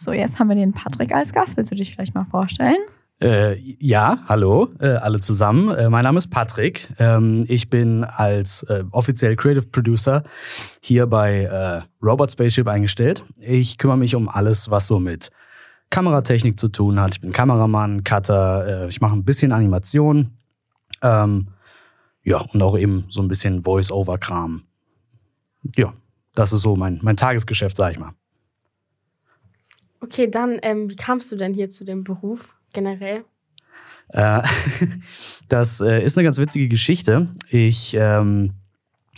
So, 0.00 0.12
jetzt 0.12 0.38
haben 0.38 0.46
wir 0.46 0.54
den 0.54 0.72
Patrick 0.72 1.12
als 1.12 1.32
Gast. 1.32 1.56
Willst 1.56 1.72
du 1.72 1.74
dich 1.74 1.92
vielleicht 1.92 2.14
mal 2.14 2.24
vorstellen? 2.24 2.76
Äh, 3.20 3.58
ja, 3.80 4.20
hallo, 4.28 4.68
äh, 4.78 4.90
alle 4.90 5.18
zusammen. 5.18 5.74
Äh, 5.74 5.90
mein 5.90 6.04
Name 6.04 6.18
ist 6.18 6.28
Patrick. 6.28 6.88
Ähm, 7.00 7.44
ich 7.48 7.68
bin 7.68 8.04
als 8.04 8.62
äh, 8.62 8.84
offiziell 8.92 9.34
Creative 9.34 9.66
Producer 9.66 10.22
hier 10.80 11.08
bei 11.08 11.42
äh, 11.42 11.80
Robot 12.00 12.30
Spaceship 12.30 12.68
eingestellt. 12.68 13.24
Ich 13.40 13.76
kümmere 13.76 13.98
mich 13.98 14.14
um 14.14 14.28
alles, 14.28 14.70
was 14.70 14.86
so 14.86 15.00
mit 15.00 15.32
Kameratechnik 15.90 16.60
zu 16.60 16.68
tun 16.68 17.00
hat. 17.00 17.16
Ich 17.16 17.20
bin 17.20 17.32
Kameramann, 17.32 18.04
Cutter, 18.04 18.84
äh, 18.84 18.88
ich 18.88 19.00
mache 19.00 19.16
ein 19.16 19.24
bisschen 19.24 19.50
Animation. 19.50 20.30
Ähm, 21.02 21.48
ja, 22.22 22.38
und 22.52 22.62
auch 22.62 22.78
eben 22.78 23.06
so 23.08 23.20
ein 23.20 23.26
bisschen 23.26 23.64
Voice-Over-Kram. 23.64 24.62
Ja, 25.74 25.92
das 26.36 26.52
ist 26.52 26.60
so 26.60 26.76
mein, 26.76 27.00
mein 27.02 27.16
Tagesgeschäft, 27.16 27.76
sag 27.76 27.90
ich 27.90 27.98
mal. 27.98 28.12
Okay, 30.00 30.28
dann, 30.30 30.58
ähm, 30.62 30.90
wie 30.90 30.96
kamst 30.96 31.30
du 31.32 31.36
denn 31.36 31.54
hier 31.54 31.70
zu 31.70 31.84
dem 31.84 32.04
Beruf 32.04 32.54
generell? 32.72 33.24
Äh, 34.08 34.42
das 35.48 35.80
äh, 35.80 36.02
ist 36.02 36.16
eine 36.16 36.24
ganz 36.24 36.38
witzige 36.38 36.68
Geschichte. 36.68 37.28
Ich 37.50 37.94
ähm, 37.94 38.54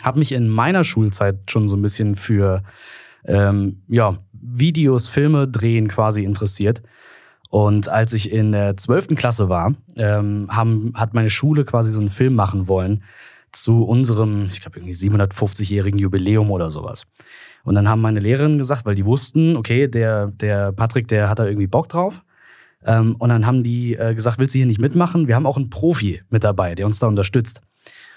habe 0.02 0.18
mich 0.18 0.32
in 0.32 0.48
meiner 0.48 0.84
Schulzeit 0.84 1.50
schon 1.50 1.68
so 1.68 1.76
ein 1.76 1.82
bisschen 1.82 2.16
für 2.16 2.62
ähm, 3.26 3.82
ja, 3.88 4.18
Videos, 4.32 5.08
Filme 5.08 5.46
drehen 5.46 5.88
quasi 5.88 6.24
interessiert. 6.24 6.82
Und 7.50 7.88
als 7.88 8.12
ich 8.12 8.32
in 8.32 8.52
der 8.52 8.76
zwölften 8.76 9.16
Klasse 9.16 9.48
war, 9.48 9.74
ähm, 9.96 10.46
haben, 10.50 10.92
hat 10.94 11.14
meine 11.14 11.30
Schule 11.30 11.64
quasi 11.64 11.90
so 11.90 12.00
einen 12.00 12.10
Film 12.10 12.34
machen 12.34 12.68
wollen 12.68 13.02
zu 13.52 13.82
unserem, 13.82 14.48
ich 14.50 14.60
glaube, 14.60 14.78
irgendwie 14.78 14.94
750-jährigen 14.94 15.98
Jubiläum 15.98 16.50
oder 16.52 16.70
sowas. 16.70 17.06
Und 17.64 17.74
dann 17.74 17.88
haben 17.88 18.00
meine 18.00 18.20
Lehrerinnen 18.20 18.58
gesagt, 18.58 18.86
weil 18.86 18.94
die 18.94 19.04
wussten, 19.04 19.56
okay, 19.56 19.86
der, 19.86 20.28
der 20.28 20.72
Patrick, 20.72 21.08
der 21.08 21.28
hat 21.28 21.38
da 21.38 21.46
irgendwie 21.46 21.66
Bock 21.66 21.88
drauf. 21.88 22.22
Ähm, 22.84 23.16
und 23.18 23.28
dann 23.28 23.46
haben 23.46 23.62
die 23.62 23.94
äh, 23.94 24.14
gesagt, 24.14 24.38
willst 24.38 24.54
du 24.54 24.58
hier 24.58 24.66
nicht 24.66 24.80
mitmachen? 24.80 25.28
Wir 25.28 25.34
haben 25.34 25.46
auch 25.46 25.56
einen 25.56 25.70
Profi 25.70 26.22
mit 26.30 26.44
dabei, 26.44 26.74
der 26.74 26.86
uns 26.86 26.98
da 26.98 27.06
unterstützt. 27.06 27.60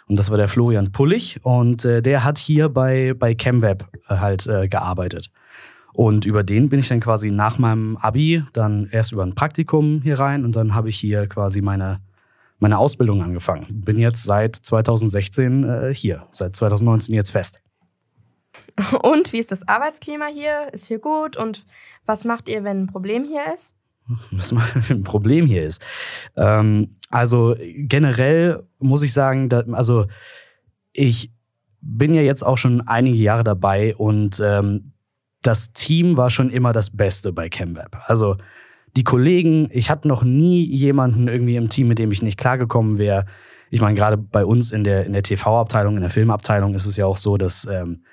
Und 0.08 0.20
das 0.20 0.30
war 0.30 0.38
der 0.38 0.50
Florian 0.50 0.92
Pullig 0.92 1.40
und 1.44 1.86
äh, 1.86 2.02
der 2.02 2.24
hat 2.24 2.38
hier 2.38 2.70
bei, 2.70 3.14
bei 3.18 3.34
ChemWeb 3.36 3.88
äh, 4.10 4.18
halt 4.18 4.48
äh, 4.48 4.68
gearbeitet. 4.68 5.30
Und 5.94 6.26
über 6.26 6.44
den 6.44 6.70
bin 6.70 6.80
ich 6.80 6.88
dann 6.88 7.00
quasi 7.00 7.32
nach 7.32 7.60
meinem 7.60 7.98
Abi 7.98 8.44
dann 8.54 8.88
erst 8.92 9.12
über 9.12 9.24
ein 9.24 9.36
Praktikum 9.36 10.02
hier 10.02 10.20
rein 10.20 10.44
und 10.44 10.56
dann 10.56 10.74
habe 10.74 10.90
ich 10.90 10.98
hier 10.98 11.28
quasi 11.28 11.62
meine, 11.62 12.02
meine 12.60 12.80
Ausbildung 12.80 13.22
angefangen. 13.22 13.68
Bin 13.70 14.00
jetzt 14.00 14.24
seit 14.24 14.56
2016 14.56 15.64
äh, 15.64 15.96
hier, 15.96 16.24
seit 16.32 16.56
2019 16.56 17.14
jetzt 17.14 17.30
fest. 17.30 17.62
Und 19.02 19.34
wie 19.34 19.40
ist 19.40 19.52
das 19.52 19.68
Arbeitsklima 19.68 20.26
hier? 20.28 20.70
Ist 20.72 20.88
hier 20.88 21.00
gut? 21.00 21.38
Und 21.38 21.66
was 22.06 22.26
macht 22.26 22.50
ihr, 22.50 22.64
wenn 22.64 22.84
ein 22.84 22.88
Problem 22.88 23.24
hier 23.24 23.54
ist? 23.54 23.76
Was 24.32 24.54
ein 24.90 25.04
Problem 25.04 25.46
hier 25.48 25.64
ist. 25.64 25.84
Ähm, 26.36 26.96
also 27.10 27.56
generell 27.60 28.64
muss 28.80 29.04
ich 29.04 29.14
sagen, 29.14 29.50
dass, 29.50 29.68
also 29.70 30.08
ich 30.92 31.32
bin 31.82 32.14
ja 32.14 32.22
jetzt 32.22 32.44
auch 32.46 32.58
schon 32.58 32.82
einige 32.82 33.18
Jahre 33.18 33.44
dabei 33.44 33.96
und 33.96 34.42
ähm, 34.44 34.94
das 35.42 35.74
Team 35.74 36.18
war 36.18 36.30
schon 36.30 36.50
immer 36.50 36.74
das 36.74 36.90
Beste 36.90 37.34
bei 37.34 37.50
ChemWeb. 37.50 37.98
Also 38.08 38.38
die 38.96 39.04
Kollegen, 39.04 39.70
ich 39.72 39.90
hatte 39.90 40.08
noch 40.08 40.24
nie 40.24 40.64
jemanden 40.64 41.28
irgendwie 41.28 41.56
im 41.56 41.70
Team, 41.70 41.88
mit 41.88 42.00
dem 42.00 42.12
ich 42.12 42.22
nicht 42.22 42.38
klargekommen 42.38 42.98
wäre. 42.98 43.26
Ich 43.70 43.82
meine, 43.82 43.98
gerade 43.98 44.18
bei 44.18 44.46
uns 44.46 44.72
in 44.72 44.84
der, 44.84 45.06
in 45.06 45.14
der 45.14 45.24
TV-Abteilung, 45.24 45.96
in 45.96 46.02
der 46.02 46.10
Filmabteilung 46.10 46.74
ist 46.74 46.86
es 46.86 46.96
ja 46.96 47.06
auch 47.06 47.18
so, 47.18 47.38
dass 47.38 47.66
ähm, 47.66 48.04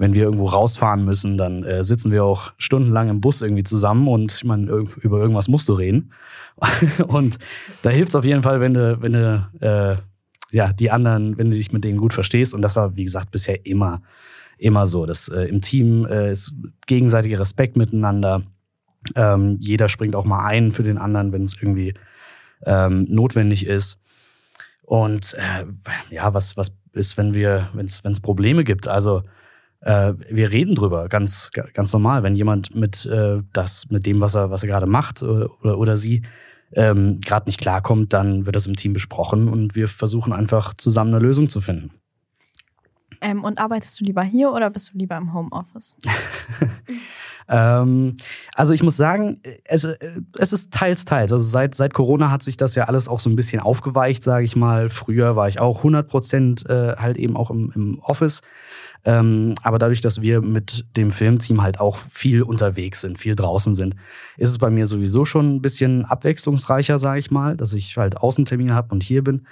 wenn 0.00 0.14
wir 0.14 0.22
irgendwo 0.22 0.46
rausfahren 0.46 1.04
müssen, 1.04 1.36
dann 1.36 1.62
äh, 1.62 1.84
sitzen 1.84 2.10
wir 2.10 2.24
auch 2.24 2.54
stundenlang 2.56 3.10
im 3.10 3.20
Bus 3.20 3.42
irgendwie 3.42 3.64
zusammen 3.64 4.08
und 4.08 4.32
ich 4.32 4.44
meine, 4.44 4.64
über 5.02 5.18
irgendwas 5.18 5.46
musst 5.46 5.68
du 5.68 5.74
reden. 5.74 6.12
und 7.06 7.38
da 7.82 7.90
hilft 7.90 8.08
es 8.08 8.14
auf 8.14 8.24
jeden 8.24 8.42
Fall, 8.42 8.60
wenn 8.60 8.72
du, 8.72 9.02
wenn 9.02 9.12
du 9.12 9.50
äh, 9.60 10.56
ja, 10.56 10.72
die 10.72 10.90
anderen, 10.90 11.36
wenn 11.36 11.50
du 11.50 11.56
dich 11.58 11.70
mit 11.72 11.84
denen 11.84 11.98
gut 11.98 12.14
verstehst. 12.14 12.54
Und 12.54 12.62
das 12.62 12.76
war, 12.76 12.96
wie 12.96 13.04
gesagt, 13.04 13.30
bisher 13.30 13.66
immer, 13.66 14.00
immer 14.56 14.86
so. 14.86 15.04
Das 15.04 15.28
äh, 15.28 15.42
im 15.42 15.60
Team 15.60 16.06
äh, 16.06 16.32
ist 16.32 16.54
gegenseitiger 16.86 17.38
Respekt 17.38 17.76
miteinander. 17.76 18.40
Ähm, 19.16 19.58
jeder 19.60 19.90
springt 19.90 20.16
auch 20.16 20.24
mal 20.24 20.46
ein 20.46 20.72
für 20.72 20.82
den 20.82 20.96
anderen, 20.96 21.30
wenn 21.32 21.42
es 21.42 21.60
irgendwie 21.60 21.92
ähm, 22.64 23.06
notwendig 23.10 23.66
ist. 23.66 23.98
Und 24.80 25.34
äh, 25.34 25.66
ja, 26.10 26.32
was, 26.32 26.56
was 26.56 26.72
ist, 26.94 27.18
wenn 27.18 27.34
wir, 27.34 27.68
wenn 27.74 27.84
es 27.84 28.20
Probleme 28.20 28.64
gibt? 28.64 28.88
Also 28.88 29.24
äh, 29.80 30.14
wir 30.28 30.52
reden 30.52 30.74
drüber, 30.74 31.08
ganz, 31.08 31.50
ganz 31.52 31.92
normal. 31.92 32.22
Wenn 32.22 32.36
jemand 32.36 32.74
mit 32.74 33.06
äh, 33.06 33.42
das, 33.52 33.90
mit 33.90 34.06
dem, 34.06 34.20
was 34.20 34.34
er, 34.34 34.50
was 34.50 34.62
er 34.62 34.68
gerade 34.68 34.86
macht 34.86 35.22
oder, 35.22 35.50
oder 35.78 35.96
sie 35.96 36.22
ähm, 36.72 37.20
gerade 37.20 37.46
nicht 37.46 37.60
klarkommt, 37.60 38.12
dann 38.12 38.46
wird 38.46 38.56
das 38.56 38.66
im 38.66 38.76
Team 38.76 38.92
besprochen 38.92 39.48
und 39.48 39.74
wir 39.74 39.88
versuchen 39.88 40.32
einfach 40.32 40.74
zusammen 40.74 41.14
eine 41.14 41.22
Lösung 41.22 41.48
zu 41.48 41.60
finden. 41.60 41.90
Ähm, 43.22 43.44
und 43.44 43.58
arbeitest 43.58 44.00
du 44.00 44.04
lieber 44.04 44.22
hier 44.22 44.52
oder 44.52 44.70
bist 44.70 44.92
du 44.92 44.98
lieber 44.98 45.16
im 45.16 45.34
Homeoffice? 45.34 45.94
ähm, 47.48 48.16
also 48.54 48.72
ich 48.72 48.82
muss 48.82 48.96
sagen, 48.96 49.42
es, 49.64 49.84
es 50.38 50.52
ist 50.52 50.72
teils, 50.72 51.04
teils. 51.04 51.32
Also 51.32 51.44
seit, 51.44 51.74
seit 51.74 51.92
Corona 51.92 52.30
hat 52.30 52.42
sich 52.42 52.56
das 52.56 52.74
ja 52.76 52.84
alles 52.84 53.08
auch 53.08 53.18
so 53.18 53.28
ein 53.28 53.36
bisschen 53.36 53.60
aufgeweicht, 53.60 54.24
sage 54.24 54.44
ich 54.44 54.56
mal. 54.56 54.88
Früher 54.88 55.36
war 55.36 55.48
ich 55.48 55.60
auch 55.60 55.78
100 55.78 56.08
Prozent 56.08 56.70
äh, 56.70 56.96
halt 56.96 57.18
eben 57.18 57.36
auch 57.36 57.50
im, 57.50 57.72
im 57.74 57.98
Office. 57.98 58.40
Ähm, 59.04 59.54
aber 59.62 59.78
dadurch, 59.78 60.00
dass 60.00 60.20
wir 60.20 60.42
mit 60.42 60.84
dem 60.96 61.10
Filmteam 61.10 61.62
halt 61.62 61.80
auch 61.80 61.98
viel 62.10 62.42
unterwegs 62.42 63.00
sind, 63.00 63.18
viel 63.18 63.34
draußen 63.34 63.74
sind, 63.74 63.96
ist 64.36 64.50
es 64.50 64.58
bei 64.58 64.70
mir 64.70 64.86
sowieso 64.86 65.24
schon 65.24 65.56
ein 65.56 65.62
bisschen 65.62 66.04
abwechslungsreicher, 66.04 66.98
sage 66.98 67.18
ich 67.18 67.30
mal, 67.30 67.56
dass 67.56 67.72
ich 67.72 67.96
halt 67.96 68.16
Außentermine 68.18 68.74
habe 68.74 68.92
und 68.92 69.02
hier 69.02 69.24
bin. 69.24 69.46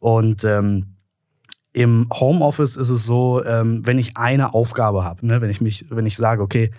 Und 0.00 0.44
ähm, 0.44 0.96
im 1.72 2.08
Homeoffice 2.12 2.76
ist 2.76 2.90
es 2.90 3.04
so, 3.04 3.42
ähm, 3.44 3.84
wenn 3.86 3.98
ich 3.98 4.16
eine 4.16 4.54
Aufgabe 4.54 5.02
habe, 5.02 5.26
ne, 5.26 5.40
wenn 5.40 5.50
ich 5.50 5.60
mich, 5.60 5.86
wenn 5.90 6.06
ich 6.06 6.16
sage, 6.16 6.42
okay, 6.42 6.70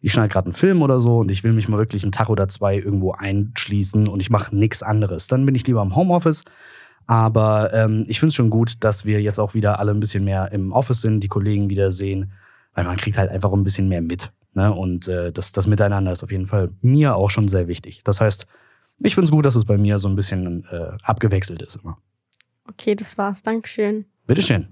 ich 0.00 0.12
schneide 0.12 0.28
gerade 0.28 0.46
einen 0.46 0.54
Film 0.54 0.82
oder 0.82 0.98
so 0.98 1.20
und 1.20 1.30
ich 1.30 1.44
will 1.44 1.54
mich 1.54 1.66
mal 1.66 1.78
wirklich 1.78 2.02
einen 2.02 2.12
Tag 2.12 2.28
oder 2.28 2.46
zwei 2.46 2.76
irgendwo 2.76 3.12
einschließen 3.12 4.06
und 4.06 4.20
ich 4.20 4.28
mache 4.28 4.54
nichts 4.54 4.82
anderes, 4.82 5.28
dann 5.28 5.46
bin 5.46 5.54
ich 5.54 5.66
lieber 5.66 5.80
im 5.80 5.96
Homeoffice 5.96 6.44
aber 7.06 7.72
ähm, 7.72 8.04
ich 8.08 8.20
finde 8.20 8.28
es 8.28 8.34
schon 8.34 8.50
gut, 8.50 8.82
dass 8.84 9.04
wir 9.04 9.20
jetzt 9.20 9.38
auch 9.38 9.54
wieder 9.54 9.78
alle 9.78 9.92
ein 9.92 10.00
bisschen 10.00 10.24
mehr 10.24 10.52
im 10.52 10.72
Office 10.72 11.00
sind, 11.00 11.20
die 11.20 11.28
Kollegen 11.28 11.68
wieder 11.68 11.90
sehen, 11.90 12.32
weil 12.74 12.84
man 12.84 12.96
kriegt 12.96 13.18
halt 13.18 13.30
einfach 13.30 13.52
ein 13.52 13.64
bisschen 13.64 13.88
mehr 13.88 14.02
mit. 14.02 14.32
Ne? 14.54 14.72
Und 14.72 15.08
äh, 15.08 15.32
das, 15.32 15.52
das 15.52 15.66
Miteinander 15.66 16.12
ist 16.12 16.22
auf 16.22 16.32
jeden 16.32 16.46
Fall 16.46 16.70
mir 16.80 17.16
auch 17.16 17.30
schon 17.30 17.48
sehr 17.48 17.68
wichtig. 17.68 18.02
Das 18.04 18.20
heißt, 18.20 18.46
ich 19.00 19.14
finde 19.14 19.26
es 19.26 19.30
gut, 19.30 19.44
dass 19.44 19.56
es 19.56 19.64
bei 19.64 19.76
mir 19.76 19.98
so 19.98 20.08
ein 20.08 20.16
bisschen 20.16 20.64
äh, 20.70 20.96
abgewechselt 21.02 21.62
ist 21.62 21.76
immer. 21.76 21.98
Okay, 22.68 22.94
das 22.94 23.18
war's. 23.18 23.42
Dankeschön. 23.42 24.06
Bitteschön. 24.26 24.68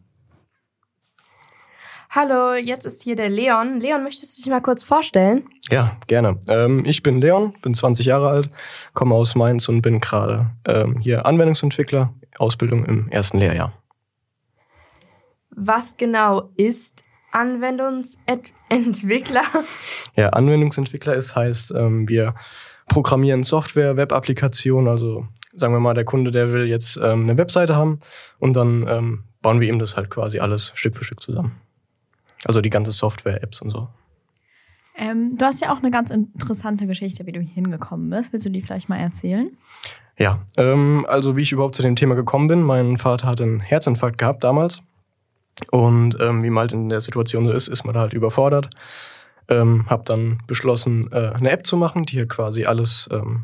Hallo, 2.15 2.55
jetzt 2.55 2.85
ist 2.85 3.03
hier 3.03 3.17
der 3.17 3.31
Leon. 3.31 3.81
Leon, 3.81 4.03
möchtest 4.03 4.37
du 4.37 4.43
dich 4.43 4.51
mal 4.51 4.61
kurz 4.61 4.85
vorstellen? 4.85 5.49
Ja, 5.71 5.97
gerne. 6.09 6.39
Ähm, 6.51 6.85
ich 6.85 7.03
bin 7.03 7.23
Leon, 7.23 7.55
bin 7.62 7.73
20 7.73 8.05
Jahre 8.05 8.29
alt, 8.29 8.51
komme 8.93 9.15
aus 9.15 9.35
Mainz 9.35 9.67
und 9.71 9.81
bin 9.81 9.99
gerade 9.99 10.51
ähm, 10.67 10.99
hier 11.01 11.25
Anwendungsentwickler, 11.25 12.12
Ausbildung 12.39 12.85
im 12.85 13.09
ersten 13.09 13.39
Lehrjahr. 13.39 13.73
Was 15.51 15.97
genau 15.97 16.51
ist 16.57 17.03
Anwendungsentwickler? 17.33 19.43
Ja, 20.15 20.29
Anwendungsentwickler 20.29 21.15
ist 21.15 21.35
heißt, 21.35 21.73
ähm, 21.75 22.07
wir 22.07 22.35
programmieren 22.87 23.45
Software, 23.45 23.97
Web-Applikationen, 23.97 24.87
also 24.87 25.27
sagen 25.55 25.73
wir 25.73 25.81
mal, 25.81 25.95
der 25.95 26.05
Kunde, 26.05 26.31
der 26.31 26.53
will 26.53 26.67
jetzt 26.67 26.99
ähm, 26.99 27.23
eine 27.23 27.39
Webseite 27.39 27.77
haben 27.77 28.01
und 28.39 28.53
dann 28.53 28.87
ähm, 28.87 29.25
bauen 29.41 29.61
wir 29.61 29.71
ihm 29.71 29.79
das 29.79 29.97
halt 29.97 30.11
quasi 30.11 30.39
alles 30.39 30.73
Stück 30.75 30.99
für 30.99 31.05
Stück 31.05 31.23
zusammen. 31.23 31.59
Also 32.45 32.61
die 32.61 32.69
ganze 32.69 32.93
Software, 32.93 33.43
Apps 33.43 33.62
und 33.62 33.71
so. 33.71 33.89
Ähm, 34.97 35.37
du 35.39 35.47
hast 35.47 35.61
ja 35.61 35.73
auch 35.73 35.79
eine 35.79 35.91
ganz 35.91 36.11
interessante 36.11 36.87
Geschichte, 36.87 37.27
wie 37.27 37.33
du 37.33 37.41
hier 37.41 37.55
hingekommen 37.55 38.11
bist. 38.11 38.33
Willst 38.33 38.45
du 38.45 38.51
die 38.51 38.61
vielleicht 38.61 38.89
mal 38.89 38.99
erzählen? 38.99 39.57
Ja, 40.23 40.38
ähm, 40.57 41.05
also 41.09 41.37
wie 41.37 41.43
ich 41.43 41.50
überhaupt 41.50 41.75
zu 41.75 41.83
dem 41.83 41.97
Thema 41.97 42.14
gekommen 42.14 42.47
bin. 42.47 42.62
Mein 42.62 42.97
Vater 42.97 43.26
hat 43.26 43.41
einen 43.41 43.59
Herzinfarkt 43.59 44.19
gehabt 44.19 44.45
damals. 44.45 44.81
Und 45.73 46.17
ähm, 46.21 46.45
wie 46.45 46.50
man 46.50 46.61
halt 46.61 46.73
in 46.73 46.88
der 46.91 47.00
Situation 47.00 47.45
so 47.45 47.50
ist, 47.50 47.67
ist 47.67 47.83
man 47.83 47.97
halt 47.97 48.12
überfordert. 48.12 48.71
Ähm, 49.49 49.85
hab 49.88 50.05
dann 50.05 50.38
beschlossen, 50.47 51.11
äh, 51.11 51.33
eine 51.35 51.50
App 51.50 51.67
zu 51.67 51.76
machen, 51.76 52.05
die 52.05 52.12
hier 52.19 52.29
quasi 52.29 52.67
alles 52.67 53.09
ähm, 53.11 53.43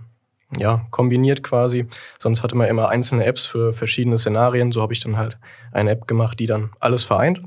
ja, 0.56 0.86
kombiniert 0.92 1.42
quasi. 1.42 1.88
Sonst 2.20 2.44
hatte 2.44 2.54
man 2.54 2.68
immer 2.68 2.90
einzelne 2.90 3.24
Apps 3.24 3.44
für 3.44 3.72
verschiedene 3.72 4.16
Szenarien. 4.16 4.70
So 4.70 4.80
habe 4.80 4.92
ich 4.92 5.00
dann 5.00 5.16
halt 5.16 5.36
eine 5.72 5.90
App 5.90 6.06
gemacht, 6.06 6.38
die 6.38 6.46
dann 6.46 6.70
alles 6.78 7.02
vereint 7.02 7.42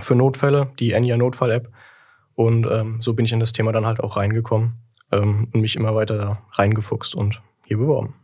für 0.00 0.16
Notfälle, 0.16 0.68
die 0.78 0.92
Enya 0.92 1.16
Notfall-App. 1.16 1.70
Und 2.34 2.66
ähm, 2.66 3.00
so 3.00 3.14
bin 3.14 3.24
ich 3.24 3.32
in 3.32 3.40
das 3.40 3.54
Thema 3.54 3.72
dann 3.72 3.86
halt 3.86 4.00
auch 4.00 4.18
reingekommen 4.18 4.74
ähm, 5.12 5.48
und 5.54 5.62
mich 5.62 5.76
immer 5.76 5.94
weiter 5.94 6.18
da 6.18 6.42
reingefuchst 6.52 7.14
und 7.14 7.40
hier 7.66 7.78
beworben. 7.78 8.16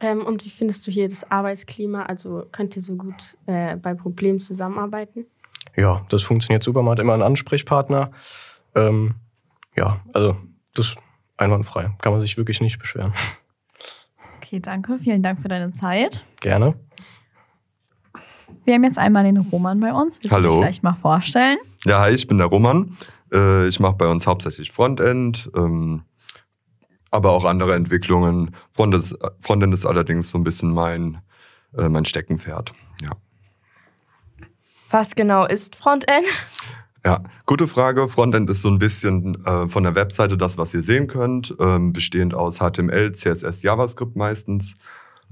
Ähm, 0.00 0.24
und 0.24 0.44
wie 0.44 0.50
findest 0.50 0.86
du 0.86 0.90
hier 0.90 1.08
das 1.08 1.30
Arbeitsklima? 1.30 2.04
Also 2.04 2.44
könnt 2.52 2.74
ihr 2.76 2.82
so 2.82 2.96
gut 2.96 3.36
äh, 3.46 3.76
bei 3.76 3.94
Problemen 3.94 4.40
zusammenarbeiten? 4.40 5.26
Ja, 5.76 6.04
das 6.08 6.22
funktioniert 6.22 6.62
super. 6.62 6.82
Man 6.82 6.92
hat 6.92 6.98
immer 6.98 7.14
einen 7.14 7.22
Ansprechpartner. 7.22 8.10
Ähm, 8.74 9.14
ja, 9.76 10.00
also 10.12 10.36
das 10.74 10.88
ist 10.88 10.96
einwandfrei. 11.36 11.90
Kann 12.00 12.12
man 12.12 12.20
sich 12.20 12.36
wirklich 12.36 12.60
nicht 12.60 12.78
beschweren. 12.78 13.12
Okay, 14.38 14.60
danke. 14.60 14.98
Vielen 14.98 15.22
Dank 15.22 15.38
für 15.38 15.48
deine 15.48 15.72
Zeit. 15.72 16.24
Gerne. 16.40 16.74
Wir 18.64 18.74
haben 18.74 18.84
jetzt 18.84 18.98
einmal 18.98 19.24
den 19.24 19.36
Roman 19.36 19.80
bei 19.80 19.92
uns. 19.92 20.18
Willst 20.22 20.34
Hallo. 20.34 20.48
du 20.48 20.54
dich 20.54 20.60
vielleicht 20.60 20.82
mal 20.82 20.94
vorstellen? 20.94 21.58
Ja, 21.84 22.00
hi, 22.00 22.10
ich 22.10 22.26
bin 22.26 22.38
der 22.38 22.48
Roman. 22.48 22.96
Äh, 23.32 23.68
ich 23.68 23.80
mache 23.80 23.94
bei 23.94 24.08
uns 24.08 24.26
hauptsächlich 24.26 24.72
Frontend, 24.72 25.50
ähm, 25.56 26.02
aber 27.10 27.30
auch 27.32 27.44
andere 27.44 27.74
Entwicklungen. 27.74 28.54
Frontend, 28.72 29.16
Frontend 29.40 29.74
ist 29.74 29.86
allerdings 29.86 30.30
so 30.30 30.38
ein 30.38 30.44
bisschen 30.44 30.72
mein, 30.72 31.20
äh, 31.76 31.88
mein 31.88 32.04
Steckenpferd. 32.04 32.72
Ja. 33.02 33.12
Was 34.90 35.14
genau 35.14 35.46
ist 35.46 35.76
Frontend? 35.76 36.26
Ja, 37.04 37.22
gute 37.46 37.66
Frage. 37.66 38.08
Frontend 38.08 38.50
ist 38.50 38.62
so 38.62 38.68
ein 38.68 38.78
bisschen 38.78 39.44
äh, 39.46 39.68
von 39.68 39.84
der 39.84 39.94
Webseite 39.94 40.36
das, 40.36 40.58
was 40.58 40.74
ihr 40.74 40.82
sehen 40.82 41.06
könnt, 41.06 41.54
ähm, 41.58 41.92
bestehend 41.92 42.34
aus 42.34 42.58
HTML, 42.58 43.12
CSS, 43.14 43.62
JavaScript 43.62 44.16
meistens. 44.16 44.74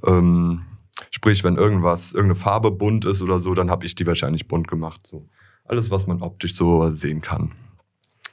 Ähm, 0.06 0.64
sprich, 1.10 1.44
wenn 1.44 1.56
irgendwas, 1.56 2.12
irgendeine 2.12 2.40
Farbe 2.40 2.70
bunt 2.70 3.04
ist 3.04 3.20
oder 3.20 3.40
so, 3.40 3.54
dann 3.54 3.70
habe 3.70 3.84
ich 3.84 3.94
die 3.94 4.06
wahrscheinlich 4.06 4.48
bunt 4.48 4.68
gemacht. 4.68 5.06
So 5.06 5.28
alles, 5.64 5.90
was 5.90 6.06
man 6.06 6.22
optisch 6.22 6.54
so 6.54 6.90
sehen 6.90 7.20
kann 7.20 7.52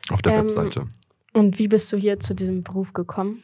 auf 0.10 0.22
der 0.22 0.34
Ähm, 0.34 0.44
Webseite. 0.44 0.88
Und 1.36 1.60
wie 1.60 1.68
bist 1.68 1.92
du 1.92 1.98
hier 1.98 2.22
zu 2.22 2.34
diesem 2.34 2.64
Beruf 2.64 2.94
gekommen? 2.94 3.44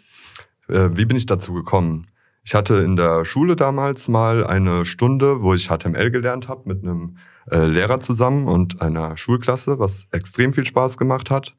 Äh, 0.69 0.91
wie 0.93 1.03
bin 1.03 1.17
ich 1.17 1.25
dazu 1.25 1.53
gekommen? 1.53 2.07
Ich 2.41 2.55
hatte 2.55 2.75
in 2.75 2.95
der 2.95 3.25
Schule 3.25 3.57
damals 3.57 4.07
mal 4.07 4.48
eine 4.48 4.86
Stunde, 4.86 5.41
wo 5.41 5.53
ich 5.53 5.67
HTML 5.67 6.10
gelernt 6.10 6.48
habe 6.48 6.69
mit 6.69 6.83
einem 6.83 7.17
äh, 7.51 7.65
Lehrer 7.65 8.00
zusammen 8.00 8.48
und 8.48 8.81
einer 8.81 9.17
Schulklasse, 9.17 9.77
was 9.77 10.07
extrem 10.12 10.53
viel 10.53 10.65
Spaß 10.65 10.98
gemacht 10.98 11.29
hat. 11.29 11.53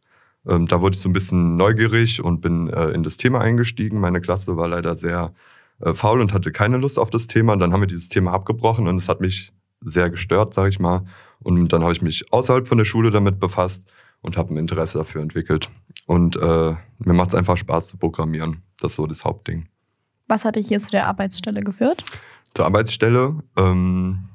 Ähm, 0.49 0.67
da 0.67 0.81
wurde 0.81 0.97
ich 0.97 1.03
so 1.03 1.09
ein 1.11 1.13
bisschen 1.13 1.59
neugierig 1.59 2.25
und 2.25 2.41
bin 2.41 2.71
äh, 2.71 2.89
in 2.93 3.03
das 3.03 3.19
Thema 3.19 3.43
eingestiegen. 3.43 4.01
Meine 4.01 4.23
Klasse 4.23 4.57
war 4.57 4.69
leider 4.69 4.97
sehr 4.97 5.35
äh, 5.81 5.93
faul 5.93 6.23
und 6.23 6.33
hatte 6.33 6.51
keine 6.51 6.79
Lust 6.79 6.99
auf 6.99 7.11
das 7.11 7.27
Thema. 7.27 7.53
Und 7.53 7.59
dann 7.59 7.75
haben 7.75 7.83
wir 7.83 7.87
dieses 7.87 8.09
Thema 8.09 8.33
abgebrochen 8.33 8.89
und 8.89 8.97
es 8.97 9.09
hat 9.11 9.21
mich 9.21 9.53
sehr 9.83 10.09
gestört, 10.09 10.55
sage 10.55 10.71
ich 10.71 10.81
mal. 10.81 11.05
Und 11.41 11.71
dann 11.75 11.83
habe 11.83 11.93
ich 11.93 12.01
mich 12.01 12.33
außerhalb 12.33 12.67
von 12.67 12.79
der 12.79 12.87
Schule 12.87 13.11
damit 13.11 13.39
befasst 13.39 13.85
und 14.23 14.37
habe 14.37 14.55
ein 14.55 14.57
Interesse 14.57 14.99
dafür 14.99 15.21
entwickelt. 15.21 15.69
Und 16.07 16.37
äh, 16.37 16.75
mir 16.99 17.13
macht 17.13 17.31
es 17.31 17.35
einfach 17.35 17.57
Spaß 17.57 17.89
zu 17.89 17.97
programmieren. 17.99 18.63
Das 18.81 18.93
ist 18.93 18.97
so 18.97 19.07
das 19.07 19.25
Hauptding. 19.25 19.69
Was 20.29 20.45
hat 20.45 20.57
dich 20.57 20.69
hier 20.69 20.81
zu 20.81 20.91
der 20.91 21.07
Arbeitsstelle 21.07 21.63
geführt? 21.63 22.05
Zur 22.55 22.65
Arbeitsstelle. 22.65 23.43
Ähm, 23.57 24.29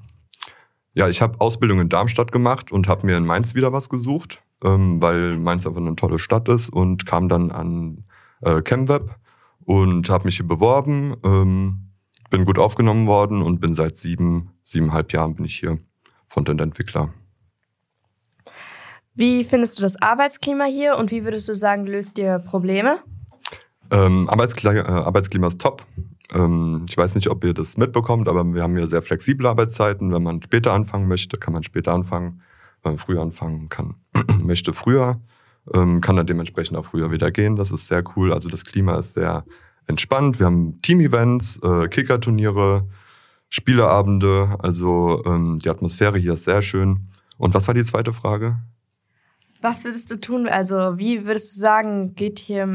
ja, 0.94 1.08
ich 1.08 1.22
habe 1.22 1.40
Ausbildung 1.42 1.80
in 1.80 1.90
Darmstadt 1.90 2.32
gemacht 2.32 2.72
und 2.72 2.88
habe 2.88 3.06
mir 3.06 3.18
in 3.18 3.26
Mainz 3.26 3.56
wieder 3.56 3.74
was 3.74 3.90
gesucht, 3.90 4.42
ähm, 4.64 5.02
weil 5.02 5.38
Mainz 5.38 5.66
einfach 5.66 5.82
eine 5.82 5.96
tolle 5.96 6.20
Stadt 6.20 6.50
ist 6.50 6.70
und 6.70 7.06
kam 7.06 7.30
dann 7.30 7.52
an 7.52 8.04
äh, 8.42 8.62
ChemWeb 8.62 9.16
und 9.66 10.10
habe 10.10 10.26
mich 10.26 10.38
hier 10.38 10.48
beworben, 10.48 11.16
ähm, 11.24 11.92
bin 12.30 12.46
gut 12.46 12.60
aufgenommen 12.60 13.08
worden 13.08 13.42
und 13.42 13.60
bin 13.62 13.76
seit 13.76 13.98
sieben, 13.98 14.52
siebeneinhalb 14.64 15.14
Jahren 15.14 15.36
bin 15.36 15.46
ich 15.46 15.60
hier 15.60 15.80
Frontend-Entwickler. 16.28 17.14
Wie 19.18 19.44
findest 19.44 19.80
du 19.80 19.82
das 19.82 20.00
Arbeitsklima 20.00 20.66
hier 20.66 20.96
und 20.96 21.10
wie 21.10 21.24
würdest 21.24 21.48
du 21.48 21.56
sagen, 21.56 21.88
löst 21.88 22.18
dir 22.18 22.38
Probleme? 22.38 23.00
Ähm, 23.90 24.30
Arbeitsklima, 24.30 24.76
äh, 24.76 24.82
Arbeitsklima 24.82 25.48
ist 25.48 25.60
top. 25.60 25.84
Ähm, 26.36 26.86
ich 26.88 26.96
weiß 26.96 27.16
nicht, 27.16 27.28
ob 27.28 27.44
ihr 27.44 27.56
das 27.56 27.78
mitbekommt, 27.78 28.28
aber 28.28 28.46
wir 28.46 28.62
haben 28.62 28.78
hier 28.78 28.86
sehr 28.86 29.02
flexible 29.02 29.48
Arbeitszeiten. 29.48 30.14
Wenn 30.14 30.22
man 30.22 30.44
später 30.44 30.72
anfangen 30.72 31.08
möchte, 31.08 31.38
kann 31.38 31.52
man 31.52 31.64
später 31.64 31.94
anfangen. 31.94 32.44
Wenn 32.84 32.92
man 32.92 33.00
früher 33.00 33.24
anfangen 33.24 33.70
kann, 33.70 33.96
möchte 34.44 34.72
früher, 34.72 35.20
ähm, 35.74 36.00
kann 36.00 36.16
dann 36.16 36.28
dementsprechend 36.28 36.78
auch 36.78 36.86
früher 36.86 37.10
wieder 37.10 37.32
gehen. 37.32 37.56
Das 37.56 37.72
ist 37.72 37.88
sehr 37.88 38.04
cool. 38.16 38.32
Also 38.32 38.50
das 38.50 38.66
Klima 38.66 39.00
ist 39.00 39.16
sehr 39.16 39.46
entspannt. 39.88 40.38
Wir 40.38 40.46
haben 40.46 40.80
Team-Events, 40.84 41.60
äh, 41.64 41.88
Kicker-Turniere, 41.88 42.88
Spieleabende. 43.50 44.58
Also 44.60 45.24
ähm, 45.26 45.58
die 45.58 45.70
Atmosphäre 45.70 46.20
hier 46.20 46.36
ist 46.36 46.44
sehr 46.44 46.62
schön. 46.62 47.10
Und 47.40 47.56
was 47.56 47.66
war 47.68 47.74
die 47.74 47.84
zweite 47.84 48.14
Frage? 48.14 48.58
Was 49.62 49.86
würdest 49.86 50.12
du 50.12 50.18
tun? 50.18 50.48
Also, 50.48 50.98
wie 50.98 51.26
würdest 51.26 51.56
du 51.56 51.60
sagen, 51.60 52.16
geht, 52.16 52.40
hier, 52.40 52.68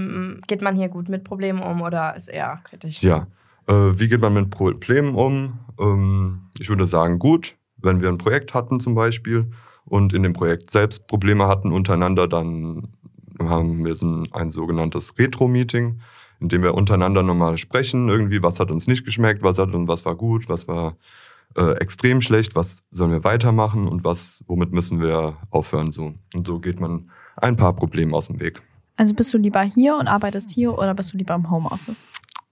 geht 0.47 0.63
man 0.63 0.77
hier 0.77 0.89
gut 0.89 1.09
mit 1.09 1.25
Problemen 1.25 1.63
um 1.63 1.81
oder 1.83 2.17
ist 2.17 2.29
eher 2.29 2.61
kritisch? 2.65 3.03
Ja, 3.03 3.27
äh, 3.67 3.73
wie 3.73 4.09
geht 4.09 4.21
man 4.21 4.35
mit 4.35 4.51
Problemen 4.51 5.15
um? 5.15 5.59
Ähm, 5.79 6.51
ich 6.59 6.69
würde 6.69 6.87
sagen, 6.87 7.19
gut. 7.19 7.55
Wenn 7.77 8.01
wir 8.01 8.09
ein 8.09 8.19
Projekt 8.19 8.55
hatten 8.55 8.79
zum 8.79 8.95
Beispiel 8.95 9.51
und 9.85 10.13
in 10.13 10.23
dem 10.23 10.35
Projekt 10.35 10.71
selbst 10.71 11.09
Probleme 11.09 11.49
hatten 11.49 11.73
untereinander, 11.73 12.29
dann 12.29 12.89
haben 13.41 13.85
wir 13.85 14.01
ein, 14.01 14.29
ein 14.33 14.53
sogenanntes 14.53 15.19
Retro-Meeting, 15.19 16.01
in 16.41 16.49
dem 16.49 16.63
wir 16.63 16.75
untereinander 16.75 17.23
nochmal 17.25 17.59
sprechen, 17.59 18.09
irgendwie, 18.09 18.43
was 18.43 18.61
hat 18.61 18.71
uns 18.71 18.87
nicht 18.87 19.05
geschmeckt, 19.05 19.43
was 19.43 19.59
hat 19.59 19.75
und 19.75 19.89
was 19.89 20.05
war 20.05 20.15
gut, 20.15 20.49
was 20.49 20.69
war 20.69 20.97
äh, 21.57 21.73
extrem 21.79 22.21
schlecht, 22.21 22.55
was 22.55 22.83
sollen 22.91 23.11
wir 23.11 23.25
weitermachen 23.25 23.89
und 23.89 24.05
was, 24.05 24.43
womit 24.47 24.73
müssen 24.73 25.01
wir 25.01 25.37
aufhören 25.51 25.93
so. 25.93 26.15
Und 26.35 26.47
so 26.47 26.59
geht 26.61 26.81
man 26.81 27.11
ein 27.37 27.57
paar 27.57 27.75
Probleme 27.75 28.17
aus 28.17 28.29
dem 28.29 28.41
Weg. 28.41 28.63
Also 28.97 29.15
bist 29.15 29.33
du 29.33 29.39
lieber 29.39 29.63
hier 29.63 29.97
und 29.97 30.07
arbeitest 30.07 30.51
hier 30.51 30.77
oder 30.77 30.95
bist 30.95 31.13
du 31.13 31.17
lieber 31.19 31.35
im 31.35 31.51
Homeoffice? 31.51 32.07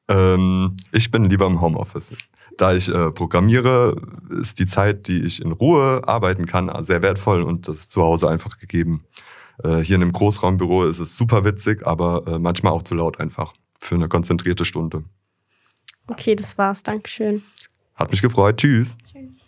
Ähm, 0.09 0.77
ich 0.93 1.11
bin 1.11 1.25
lieber 1.25 1.47
im 1.47 1.61
Homeoffice. 1.61 2.17
Da 2.57 2.75
ich 2.75 2.89
äh, 2.89 3.11
programmiere, 3.11 3.97
ist 4.43 4.59
die 4.59 4.67
Zeit, 4.67 5.07
die 5.09 5.23
ich 5.23 5.43
in 5.43 5.53
Ruhe 5.53 6.03
arbeiten 6.07 6.47
kann, 6.47 6.71
sehr 6.85 7.03
wertvoll 7.03 7.43
und 7.43 7.69
das 7.69 7.77
ist 7.77 7.91
zu 7.91 8.03
Hause 8.03 8.29
einfach 8.29 8.59
gegeben. 8.59 9.05
Äh, 9.63 9.79
hier 9.79 9.97
in 9.97 10.03
einem 10.03 10.13
Großraumbüro 10.13 10.85
ist 10.85 10.99
es 10.99 11.17
super 11.17 11.45
witzig, 11.45 11.87
aber 11.87 12.27
äh, 12.27 12.39
manchmal 12.39 12.73
auch 12.73 12.83
zu 12.83 12.95
laut 12.95 13.21
einfach 13.21 13.55
für 13.79 13.95
eine 13.95 14.09
konzentrierte 14.09 14.65
Stunde. 14.65 15.05
Okay, 16.09 16.35
das 16.35 16.59
war's. 16.59 16.83
Dankeschön. 16.83 17.43
Hat 18.01 18.11
mich 18.11 18.23
gefreut. 18.23 18.57
Tschüss. 18.57 18.97
Tschüss. 19.13 19.45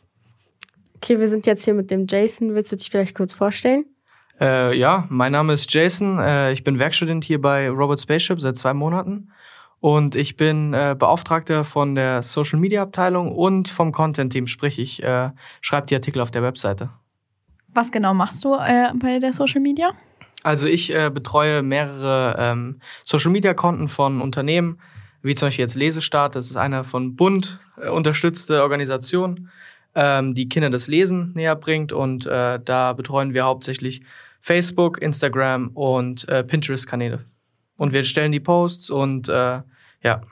Okay, 0.96 1.18
wir 1.18 1.26
sind 1.26 1.46
jetzt 1.46 1.64
hier 1.64 1.72
mit 1.72 1.90
dem 1.90 2.06
Jason. 2.06 2.54
Willst 2.54 2.70
du 2.70 2.76
dich 2.76 2.90
vielleicht 2.90 3.14
kurz 3.14 3.32
vorstellen? 3.32 3.86
Äh, 4.38 4.78
ja, 4.78 5.06
mein 5.08 5.32
Name 5.32 5.54
ist 5.54 5.72
Jason. 5.72 6.18
Äh, 6.18 6.52
ich 6.52 6.62
bin 6.62 6.78
Werkstudent 6.78 7.24
hier 7.24 7.40
bei 7.40 7.70
Robot 7.70 7.98
Spaceship 7.98 8.42
seit 8.42 8.58
zwei 8.58 8.74
Monaten. 8.74 9.32
Und 9.80 10.14
ich 10.14 10.36
bin 10.36 10.74
äh, 10.74 10.94
Beauftragter 10.96 11.64
von 11.64 11.94
der 11.94 12.22
Social 12.22 12.60
Media 12.60 12.82
Abteilung 12.82 13.34
und 13.34 13.68
vom 13.68 13.90
Content 13.90 14.32
Team, 14.32 14.46
sprich, 14.46 14.78
ich 14.78 15.02
äh, 15.02 15.30
schreibe 15.60 15.86
die 15.86 15.94
Artikel 15.94 16.20
auf 16.20 16.30
der 16.30 16.42
Webseite. 16.42 16.90
Was 17.68 17.90
genau 17.90 18.12
machst 18.12 18.44
du 18.44 18.54
äh, 18.54 18.92
bei 18.94 19.18
der 19.18 19.32
Social 19.32 19.60
Media? 19.62 19.92
Also 20.42 20.66
ich 20.66 20.94
äh, 20.94 21.10
betreue 21.10 21.62
mehrere 21.62 22.36
ähm, 22.38 22.80
Social 23.02 23.32
Media 23.32 23.54
Konten 23.54 23.88
von 23.88 24.20
Unternehmen, 24.20 24.78
wie 25.22 25.34
zum 25.34 25.46
Beispiel 25.46 25.64
jetzt 25.64 25.76
Lesestart, 25.76 26.36
das 26.36 26.50
ist 26.50 26.56
eine 26.56 26.84
von 26.84 27.16
Bund 27.16 27.60
äh, 27.80 27.88
unterstützte 27.88 28.62
Organisation, 28.62 29.50
ähm, 29.94 30.34
die 30.34 30.48
Kinder 30.48 30.70
das 30.70 30.88
Lesen 30.88 31.32
näher 31.34 31.56
bringt 31.56 31.92
und 31.92 32.26
äh, 32.26 32.58
da 32.62 32.92
betreuen 32.92 33.34
wir 33.34 33.44
hauptsächlich 33.44 34.02
Facebook, 34.40 35.00
Instagram 35.00 35.68
und 35.68 36.28
äh, 36.28 36.42
Pinterest-Kanäle. 36.42 37.24
Und 37.76 37.92
wir 37.92 38.04
stellen 38.04 38.32
die 38.32 38.40
Posts 38.40 38.90
und 38.90 39.28
äh, 39.28 39.62
ja. 40.02 40.22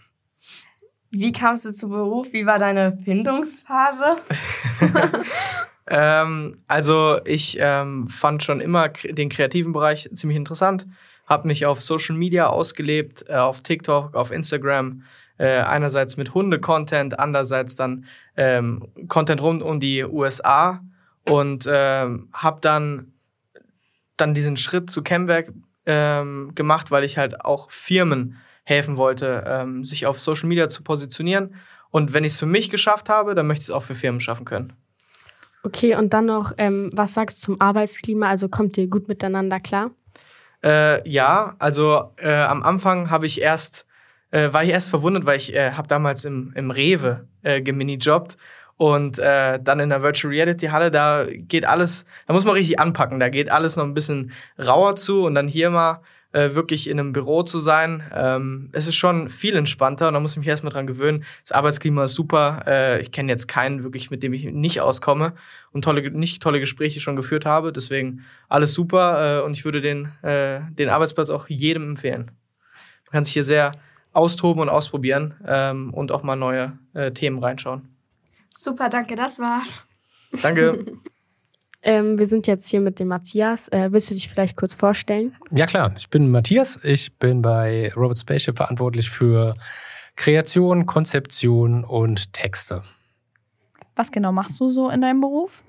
Wie 1.10 1.32
kamst 1.32 1.64
du 1.64 1.72
zum 1.72 1.90
Beruf? 1.90 2.32
Wie 2.32 2.46
war 2.46 2.58
deine 2.58 2.98
Findungsphase? 3.04 4.16
ähm, 5.88 6.58
also 6.66 7.20
ich 7.24 7.56
ähm, 7.60 8.08
fand 8.08 8.42
schon 8.42 8.60
immer 8.60 8.88
den 8.88 9.28
kreativen 9.28 9.72
Bereich 9.72 10.08
ziemlich 10.12 10.36
interessant 10.36 10.86
habe 11.30 11.46
mich 11.46 11.64
auf 11.64 11.80
Social 11.80 12.16
Media 12.16 12.48
ausgelebt, 12.48 13.24
äh, 13.28 13.36
auf 13.36 13.62
TikTok, 13.62 14.14
auf 14.14 14.32
Instagram. 14.32 15.04
Äh, 15.38 15.60
einerseits 15.62 16.18
mit 16.18 16.34
Hunde-Content, 16.34 17.18
andererseits 17.18 17.74
dann 17.74 18.04
ähm, 18.36 18.88
Content 19.08 19.40
rund 19.40 19.62
um 19.62 19.80
die 19.80 20.04
USA 20.04 20.82
und 21.26 21.66
ähm, 21.66 22.28
habe 22.34 22.58
dann 22.60 23.14
dann 24.18 24.34
diesen 24.34 24.58
Schritt 24.58 24.90
zu 24.90 25.02
Chemwerk 25.02 25.50
ähm, 25.86 26.52
gemacht, 26.54 26.90
weil 26.90 27.04
ich 27.04 27.16
halt 27.16 27.42
auch 27.42 27.70
Firmen 27.70 28.36
helfen 28.64 28.98
wollte, 28.98 29.44
ähm, 29.46 29.82
sich 29.82 30.06
auf 30.06 30.20
Social 30.20 30.46
Media 30.46 30.68
zu 30.68 30.82
positionieren. 30.82 31.54
Und 31.90 32.12
wenn 32.12 32.24
ich 32.24 32.32
es 32.32 32.38
für 32.38 32.44
mich 32.44 32.68
geschafft 32.68 33.08
habe, 33.08 33.34
dann 33.34 33.46
möchte 33.46 33.62
ich 33.62 33.68
es 33.68 33.74
auch 33.74 33.82
für 33.82 33.94
Firmen 33.94 34.20
schaffen 34.20 34.44
können. 34.44 34.74
Okay, 35.62 35.96
und 35.96 36.12
dann 36.12 36.26
noch, 36.26 36.52
ähm, 36.58 36.90
was 36.92 37.14
sagst 37.14 37.38
du 37.38 37.42
zum 37.52 37.60
Arbeitsklima? 37.60 38.28
Also 38.28 38.48
kommt 38.48 38.76
ihr 38.76 38.88
gut 38.88 39.08
miteinander 39.08 39.58
klar? 39.58 39.90
Äh, 40.62 41.08
ja, 41.08 41.54
also 41.58 42.12
äh, 42.16 42.32
am 42.32 42.62
Anfang 42.62 43.10
habe 43.10 43.26
ich 43.26 43.40
erst, 43.40 43.86
äh, 44.30 44.52
war 44.52 44.62
ich 44.64 44.70
erst 44.70 44.90
verwundert, 44.90 45.26
weil 45.26 45.38
ich 45.38 45.54
äh, 45.54 45.72
habe 45.72 45.88
damals 45.88 46.24
im, 46.24 46.52
im 46.54 46.70
Rewe 46.70 47.26
äh, 47.42 47.62
geminijobbt 47.62 48.36
und 48.76 49.18
äh, 49.18 49.58
dann 49.60 49.80
in 49.80 49.90
der 49.90 50.02
Virtual 50.02 50.32
Reality 50.32 50.68
Halle, 50.68 50.90
da 50.90 51.26
geht 51.28 51.66
alles, 51.66 52.04
da 52.26 52.32
muss 52.32 52.44
man 52.44 52.54
richtig 52.54 52.78
anpacken, 52.78 53.20
da 53.20 53.28
geht 53.28 53.50
alles 53.50 53.76
noch 53.76 53.84
ein 53.84 53.94
bisschen 53.94 54.32
rauer 54.58 54.96
zu 54.96 55.24
und 55.24 55.34
dann 55.34 55.48
hier 55.48 55.70
mal 55.70 56.02
äh, 56.32 56.54
wirklich 56.54 56.88
in 56.88 56.98
einem 56.98 57.12
Büro 57.12 57.42
zu 57.42 57.58
sein. 57.58 58.02
Ähm, 58.14 58.68
es 58.72 58.86
ist 58.86 58.94
schon 58.94 59.28
viel 59.28 59.56
entspannter 59.56 60.08
und 60.08 60.14
da 60.14 60.20
muss 60.20 60.32
ich 60.32 60.38
mich 60.38 60.46
erstmal 60.46 60.72
dran 60.72 60.86
gewöhnen. 60.86 61.24
Das 61.42 61.52
Arbeitsklima 61.52 62.04
ist 62.04 62.14
super. 62.14 62.62
Äh, 62.66 63.00
ich 63.00 63.12
kenne 63.12 63.32
jetzt 63.32 63.48
keinen 63.48 63.82
wirklich, 63.82 64.10
mit 64.10 64.22
dem 64.22 64.32
ich 64.32 64.44
nicht 64.44 64.80
auskomme 64.80 65.34
und 65.72 65.82
tolle, 65.82 66.08
nicht 66.10 66.42
tolle 66.42 66.60
Gespräche 66.60 67.00
schon 67.00 67.16
geführt 67.16 67.46
habe. 67.46 67.72
Deswegen 67.72 68.24
alles 68.48 68.74
super 68.74 69.40
äh, 69.40 69.44
und 69.44 69.56
ich 69.56 69.64
würde 69.64 69.80
den, 69.80 70.06
äh, 70.22 70.60
den 70.70 70.88
Arbeitsplatz 70.88 71.30
auch 71.30 71.48
jedem 71.48 71.90
empfehlen. 71.90 72.30
Man 73.06 73.12
kann 73.12 73.24
sich 73.24 73.32
hier 73.32 73.44
sehr 73.44 73.72
austoben 74.12 74.62
und 74.62 74.68
ausprobieren 74.68 75.34
ähm, 75.46 75.92
und 75.92 76.12
auch 76.12 76.22
mal 76.22 76.36
neue 76.36 76.78
äh, 76.94 77.12
Themen 77.12 77.42
reinschauen. 77.42 77.88
Super, 78.50 78.88
danke, 78.88 79.16
das 79.16 79.38
war's. 79.38 79.84
Danke. 80.42 80.84
Ähm, 81.82 82.18
wir 82.18 82.26
sind 82.26 82.46
jetzt 82.46 82.68
hier 82.68 82.80
mit 82.80 82.98
dem 82.98 83.08
Matthias. 83.08 83.68
Äh, 83.68 83.92
willst 83.92 84.10
du 84.10 84.14
dich 84.14 84.28
vielleicht 84.28 84.56
kurz 84.56 84.74
vorstellen? 84.74 85.34
Ja, 85.50 85.66
klar. 85.66 85.94
Ich 85.96 86.10
bin 86.10 86.30
Matthias. 86.30 86.78
Ich 86.82 87.16
bin 87.18 87.40
bei 87.40 87.92
Robot 87.96 88.18
Spaceship 88.18 88.56
verantwortlich 88.56 89.10
für 89.10 89.54
Kreation, 90.16 90.84
Konzeption 90.84 91.84
und 91.84 92.32
Texte. 92.34 92.82
Was 93.96 94.12
genau 94.12 94.32
machst 94.32 94.60
du 94.60 94.68
so 94.68 94.90
in 94.90 95.00
deinem 95.00 95.20
Beruf? 95.20 95.62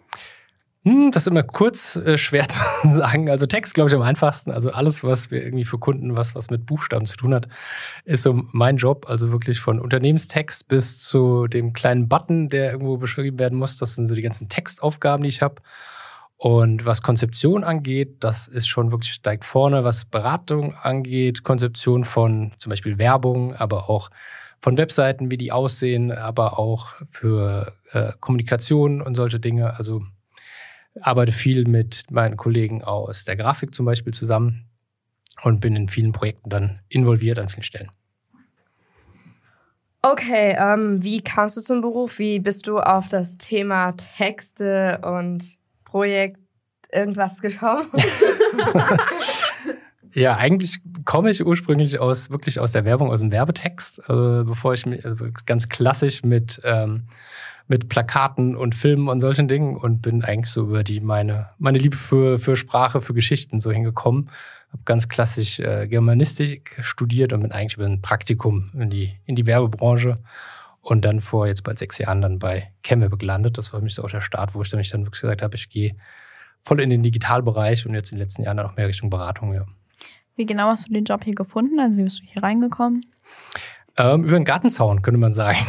Hm, 0.84 1.12
das 1.12 1.24
ist 1.24 1.28
immer 1.28 1.44
kurz 1.44 1.96
äh, 1.96 2.18
schwer 2.18 2.48
zu 2.48 2.60
sagen. 2.84 3.30
Also 3.30 3.46
Text, 3.46 3.76
glaube 3.76 3.90
ich, 3.90 3.96
am 3.96 4.02
einfachsten. 4.02 4.52
Also 4.52 4.72
alles, 4.72 5.04
was 5.04 5.32
wir 5.32 5.44
irgendwie 5.44 5.64
für 5.64 5.78
Kunden, 5.78 6.18
was, 6.18 6.36
was 6.36 6.50
mit 6.50 6.66
Buchstaben 6.66 7.06
zu 7.06 7.18
tun 7.18 7.34
hat, 7.34 7.48
ist 8.04 8.24
so 8.24 8.42
mein 8.52 8.78
Job. 8.78 9.06
Also 9.08 9.32
wirklich 9.32 9.60
von 9.60 9.80
Unternehmenstext 9.80 10.68
bis 10.68 11.00
zu 11.00 11.48
dem 11.48 11.72
kleinen 11.72 12.10
Button, 12.10 12.50
der 12.50 12.72
irgendwo 12.72 12.98
beschrieben 12.98 13.38
werden 13.38 13.60
muss. 13.60 13.78
Das 13.78 13.96
sind 13.96 14.08
so 14.08 14.16
die 14.16 14.24
ganzen 14.24 14.50
Textaufgaben, 14.50 15.24
die 15.24 15.30
ich 15.30 15.42
habe. 15.42 15.62
Und 16.44 16.86
was 16.86 17.04
Konzeption 17.04 17.64
angeht, 17.64 18.16
das 18.24 18.48
ist 18.48 18.68
schon 18.68 18.92
wirklich 18.92 19.14
steigt 19.14 19.46
vorne, 19.46 19.84
was 19.84 20.06
Beratung 20.06 20.74
angeht, 20.74 21.44
Konzeption 21.44 22.04
von 22.04 22.52
zum 22.58 22.72
Beispiel 22.72 22.98
Werbung, 22.98 23.54
aber 23.54 23.92
auch 23.92 24.10
von 24.60 24.76
Webseiten, 24.76 25.30
wie 25.30 25.38
die 25.38 25.52
aussehen, 25.52 26.12
aber 26.12 26.58
auch 26.58 26.94
für 27.12 27.74
äh, 27.92 28.14
Kommunikation 28.20 29.04
und 29.04 29.14
solche 29.14 29.40
Dinge. 29.40 29.78
Also 29.78 30.02
arbeite 31.00 31.32
viel 31.32 31.68
mit 31.68 32.06
meinen 32.10 32.38
Kollegen 32.38 32.84
aus 32.84 33.24
der 33.24 33.36
Grafik 33.36 33.76
zum 33.76 33.86
Beispiel 33.86 34.12
zusammen 34.16 34.66
und 35.44 35.60
bin 35.60 35.76
in 35.76 35.90
vielen 35.90 36.12
Projekten 36.12 36.50
dann 36.50 36.80
involviert 36.90 37.38
an 37.38 37.50
vielen 37.50 37.62
Stellen. 37.62 37.92
Okay, 40.02 40.56
ähm, 40.58 41.04
wie 41.04 41.22
kamst 41.22 41.58
du 41.58 41.62
zum 41.62 41.82
Beruf? 41.82 42.18
Wie 42.18 42.40
bist 42.40 42.66
du 42.66 42.80
auf 42.80 43.10
das 43.10 43.38
Thema 43.38 43.92
Texte 43.92 45.02
und 45.04 45.61
Projekt 45.92 46.40
irgendwas 46.92 47.42
gekommen? 47.42 47.88
Ja, 50.14 50.36
eigentlich 50.36 50.80
komme 51.06 51.30
ich 51.30 51.46
ursprünglich 51.46 52.00
aus 52.00 52.32
wirklich 52.32 52.60
aus 52.60 52.74
der 52.74 52.84
Werbung, 52.84 53.12
aus 53.12 53.22
dem 53.22 53.32
Werbetext, 53.32 54.00
äh, 54.10 54.44
bevor 54.44 54.74
ich 54.74 54.86
mich 54.86 55.06
also 55.06 55.26
ganz 55.46 55.70
klassisch 55.70 56.24
mit 56.24 56.60
ähm, 56.66 57.04
mit 57.68 57.88
Plakaten 57.88 58.58
und 58.58 58.76
Filmen 58.76 59.08
und 59.08 59.22
solchen 59.22 59.48
Dingen 59.48 59.78
und 59.78 60.02
bin 60.02 60.24
eigentlich 60.24 60.52
so 60.52 60.64
über 60.64 60.84
die 60.84 61.00
meine 61.00 61.50
meine 61.60 61.78
Liebe 61.78 61.96
für 61.96 62.40
für 62.40 62.58
Sprache, 62.58 63.00
für 63.00 63.14
Geschichten 63.14 63.62
so 63.62 63.72
hingekommen. 63.72 64.30
Habe 64.74 64.84
ganz 64.84 65.08
klassisch 65.08 65.60
äh, 65.60 65.88
Germanistik 65.88 66.78
studiert 66.82 67.32
und 67.32 67.42
bin 67.42 67.54
eigentlich 67.54 67.78
über 67.78 67.86
ein 67.86 68.02
Praktikum 68.02 68.70
in 68.74 68.90
die 68.90 69.14
in 69.26 69.36
die 69.36 69.46
Werbebranche 69.46 70.16
und 70.82 71.06
dann 71.06 71.22
vor 71.22 71.48
jetzt 71.48 71.64
bald 71.64 71.78
sechs 71.78 71.98
Jahren 71.98 72.22
dann 72.22 72.40
bei 72.40 72.72
Chemweb 72.84 73.18
gelandet. 73.20 73.58
Das 73.58 73.72
war 73.72 73.80
für 73.80 73.84
mich 73.84 73.96
so 73.96 74.04
auch 74.04 74.10
der 74.10 74.22
Start, 74.22 74.56
wo 74.56 74.62
ich 74.62 74.70
dann 74.70 74.80
mich 74.80 74.90
dann 74.90 75.02
wirklich 75.06 75.22
gesagt 75.22 75.42
habe, 75.42 75.56
ich 75.56 75.70
gehe 75.70 75.96
voll 76.64 76.82
in 76.82 76.90
den 76.90 77.04
Digitalbereich 77.04 77.86
und 77.86 77.94
jetzt 77.94 78.12
in 78.12 78.18
den 78.18 78.24
letzten 78.24 78.44
Jahren 78.44 78.58
dann 78.58 78.66
auch 78.66 78.76
mehr 78.76 78.88
Richtung 78.88 79.10
Beratung, 79.10 79.54
ja. 79.54 79.66
Wie 80.36 80.46
genau 80.46 80.68
hast 80.68 80.88
du 80.88 80.94
den 80.94 81.04
Job 81.04 81.24
hier 81.24 81.36
gefunden? 81.36 81.80
Also 81.80 81.98
wie 81.98 82.04
bist 82.04 82.20
du 82.22 82.24
hier 82.26 82.42
reingekommen? 82.42 83.06
Ähm, 83.98 84.24
über 84.24 84.40
den 84.40 84.46
Gartenzaun, 84.46 85.02
könnte 85.02 85.20
man 85.20 85.34
sagen. 85.34 85.58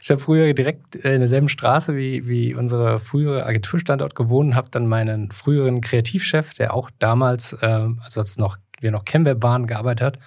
Ich 0.00 0.10
habe 0.10 0.20
früher 0.20 0.54
direkt 0.54 0.94
in 0.94 1.18
derselben 1.18 1.48
Straße 1.48 1.96
wie, 1.96 2.26
wie 2.28 2.54
unsere 2.54 3.00
frühere 3.00 3.44
Agenturstandort 3.44 4.14
gewohnt, 4.14 4.54
habe 4.54 4.70
dann 4.70 4.86
meinen 4.86 5.32
früheren 5.32 5.80
Kreativchef, 5.80 6.54
der 6.54 6.72
auch 6.72 6.90
damals, 7.00 7.52
äh, 7.54 7.88
also 8.00 8.20
als 8.20 8.38
noch, 8.38 8.58
wir 8.80 8.92
noch 8.92 9.04
Chemweb 9.04 9.42
waren, 9.42 9.66
gearbeitet 9.66 10.06
hat. 10.06 10.18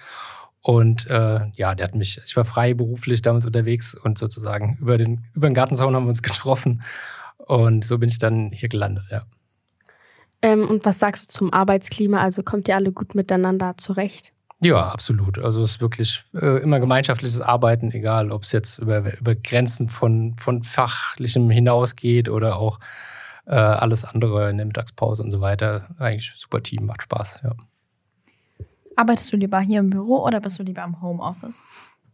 Und 0.62 1.08
äh, 1.08 1.40
ja, 1.56 1.74
der 1.74 1.84
hat 1.84 1.94
mich, 1.94 2.20
ich 2.24 2.36
war 2.36 2.44
freiberuflich 2.44 3.20
damals 3.20 3.44
unterwegs 3.44 3.94
und 3.94 4.18
sozusagen 4.18 4.78
über 4.80 4.96
den, 4.96 5.26
über 5.34 5.48
den 5.48 5.54
Gartenzaun 5.54 5.94
haben 5.94 6.04
wir 6.04 6.10
uns 6.10 6.22
getroffen. 6.22 6.82
Und 7.38 7.84
so 7.84 7.98
bin 7.98 8.08
ich 8.08 8.18
dann 8.18 8.52
hier 8.52 8.68
gelandet, 8.68 9.04
ja. 9.10 9.22
Ähm, 10.40 10.68
und 10.68 10.84
was 10.84 10.98
sagst 10.98 11.24
du 11.24 11.38
zum 11.38 11.52
Arbeitsklima? 11.52 12.20
Also 12.20 12.42
kommt 12.42 12.68
ihr 12.68 12.76
alle 12.76 12.92
gut 12.92 13.14
miteinander 13.14 13.74
zurecht? 13.76 14.32
Ja, 14.60 14.88
absolut. 14.88 15.38
Also 15.38 15.62
es 15.62 15.72
ist 15.72 15.80
wirklich 15.80 16.24
äh, 16.34 16.62
immer 16.62 16.78
gemeinschaftliches 16.78 17.40
Arbeiten, 17.40 17.90
egal 17.90 18.30
ob 18.30 18.42
es 18.42 18.52
jetzt 18.52 18.78
über, 18.78 19.18
über 19.18 19.34
Grenzen 19.34 19.88
von, 19.88 20.36
von 20.38 20.62
Fachlichem 20.62 21.50
hinausgeht 21.50 22.28
oder 22.28 22.56
auch 22.56 22.78
äh, 23.46 23.54
alles 23.54 24.04
andere 24.04 24.50
in 24.50 24.58
der 24.58 24.66
Mittagspause 24.66 25.22
und 25.22 25.32
so 25.32 25.40
weiter. 25.40 25.88
Eigentlich 25.98 26.32
super 26.36 26.62
Team, 26.62 26.86
macht 26.86 27.02
Spaß, 27.02 27.40
ja. 27.42 27.54
Arbeitest 28.96 29.32
du 29.32 29.36
lieber 29.36 29.60
hier 29.60 29.80
im 29.80 29.90
Büro 29.90 30.24
oder 30.24 30.40
bist 30.40 30.58
du 30.58 30.62
lieber 30.62 30.84
im 30.84 31.00
Homeoffice? 31.00 31.64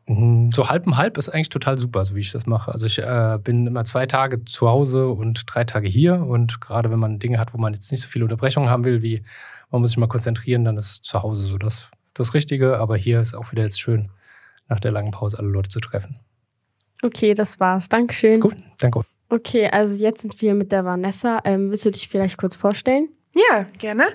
Mhm, 0.07 0.51
So 0.51 0.69
halb 0.69 0.87
und 0.87 0.97
halb 0.97 1.19
ist 1.19 1.29
eigentlich 1.29 1.51
total 1.51 1.79
super, 1.79 2.05
so 2.05 2.17
wie 2.17 2.21
ich 2.21 2.33
das 2.33 2.47
mache. 2.47 2.73
Also 2.73 2.87
ich 2.87 2.99
äh, 2.99 3.39
bin 3.43 3.67
immer 3.67 3.85
zwei 3.85 4.07
Tage 4.07 4.45
zu 4.45 4.69
Hause 4.69 5.09
und 5.11 5.45
drei 5.47 5.65
Tage 5.65 5.89
hier. 5.89 6.15
Und 6.15 6.61
gerade 6.61 6.91
wenn 6.91 6.99
man 6.99 7.19
Dinge 7.19 7.39
hat, 7.39 7.53
wo 7.55 7.59
man 7.59 7.75
jetzt 7.75 7.91
nicht 7.91 8.01
so 8.01 8.09
viele 8.09 8.25
Unterbrechungen 8.25 8.71
haben 8.71 8.85
will, 8.85 9.03
wie 9.03 9.23
man 9.71 9.83
muss 9.83 9.91
sich 9.91 9.99
mal 9.99 10.07
konzentrieren, 10.07 10.65
dann 10.65 10.77
ist 10.77 11.05
zu 11.05 11.23
Hause 11.23 11.45
so 11.45 11.59
das, 11.59 11.91
das 12.15 12.33
Richtige. 12.35 12.79
Aber 12.79 12.97
hier 12.97 13.21
ist 13.21 13.35
auch 13.35 13.53
wieder 13.53 13.65
jetzt 13.65 13.81
schön, 13.81 14.11
nach 14.69 14.81
der 14.81 14.93
langen 14.93 15.11
Pause 15.11 15.39
alle 15.39 15.49
Leute 15.49 15.69
zu 15.69 15.81
treffen. 15.81 16.19
Okay, 17.03 17.35
das 17.35 17.61
war's. 17.61 17.89
Dankeschön. 17.89 18.41
Gut, 18.41 18.57
danke. 18.81 19.03
Okay, 19.29 19.69
also 19.71 19.95
jetzt 19.95 20.23
sind 20.23 20.41
wir 20.41 20.55
mit 20.55 20.73
der 20.73 20.85
Vanessa. 20.87 21.41
Ähm, 21.45 21.71
willst 21.71 21.85
du 21.85 21.91
dich 21.91 22.09
vielleicht 22.09 22.39
kurz 22.39 22.57
vorstellen? 22.57 23.11
Ja, 23.35 23.67
gerne. 23.79 24.09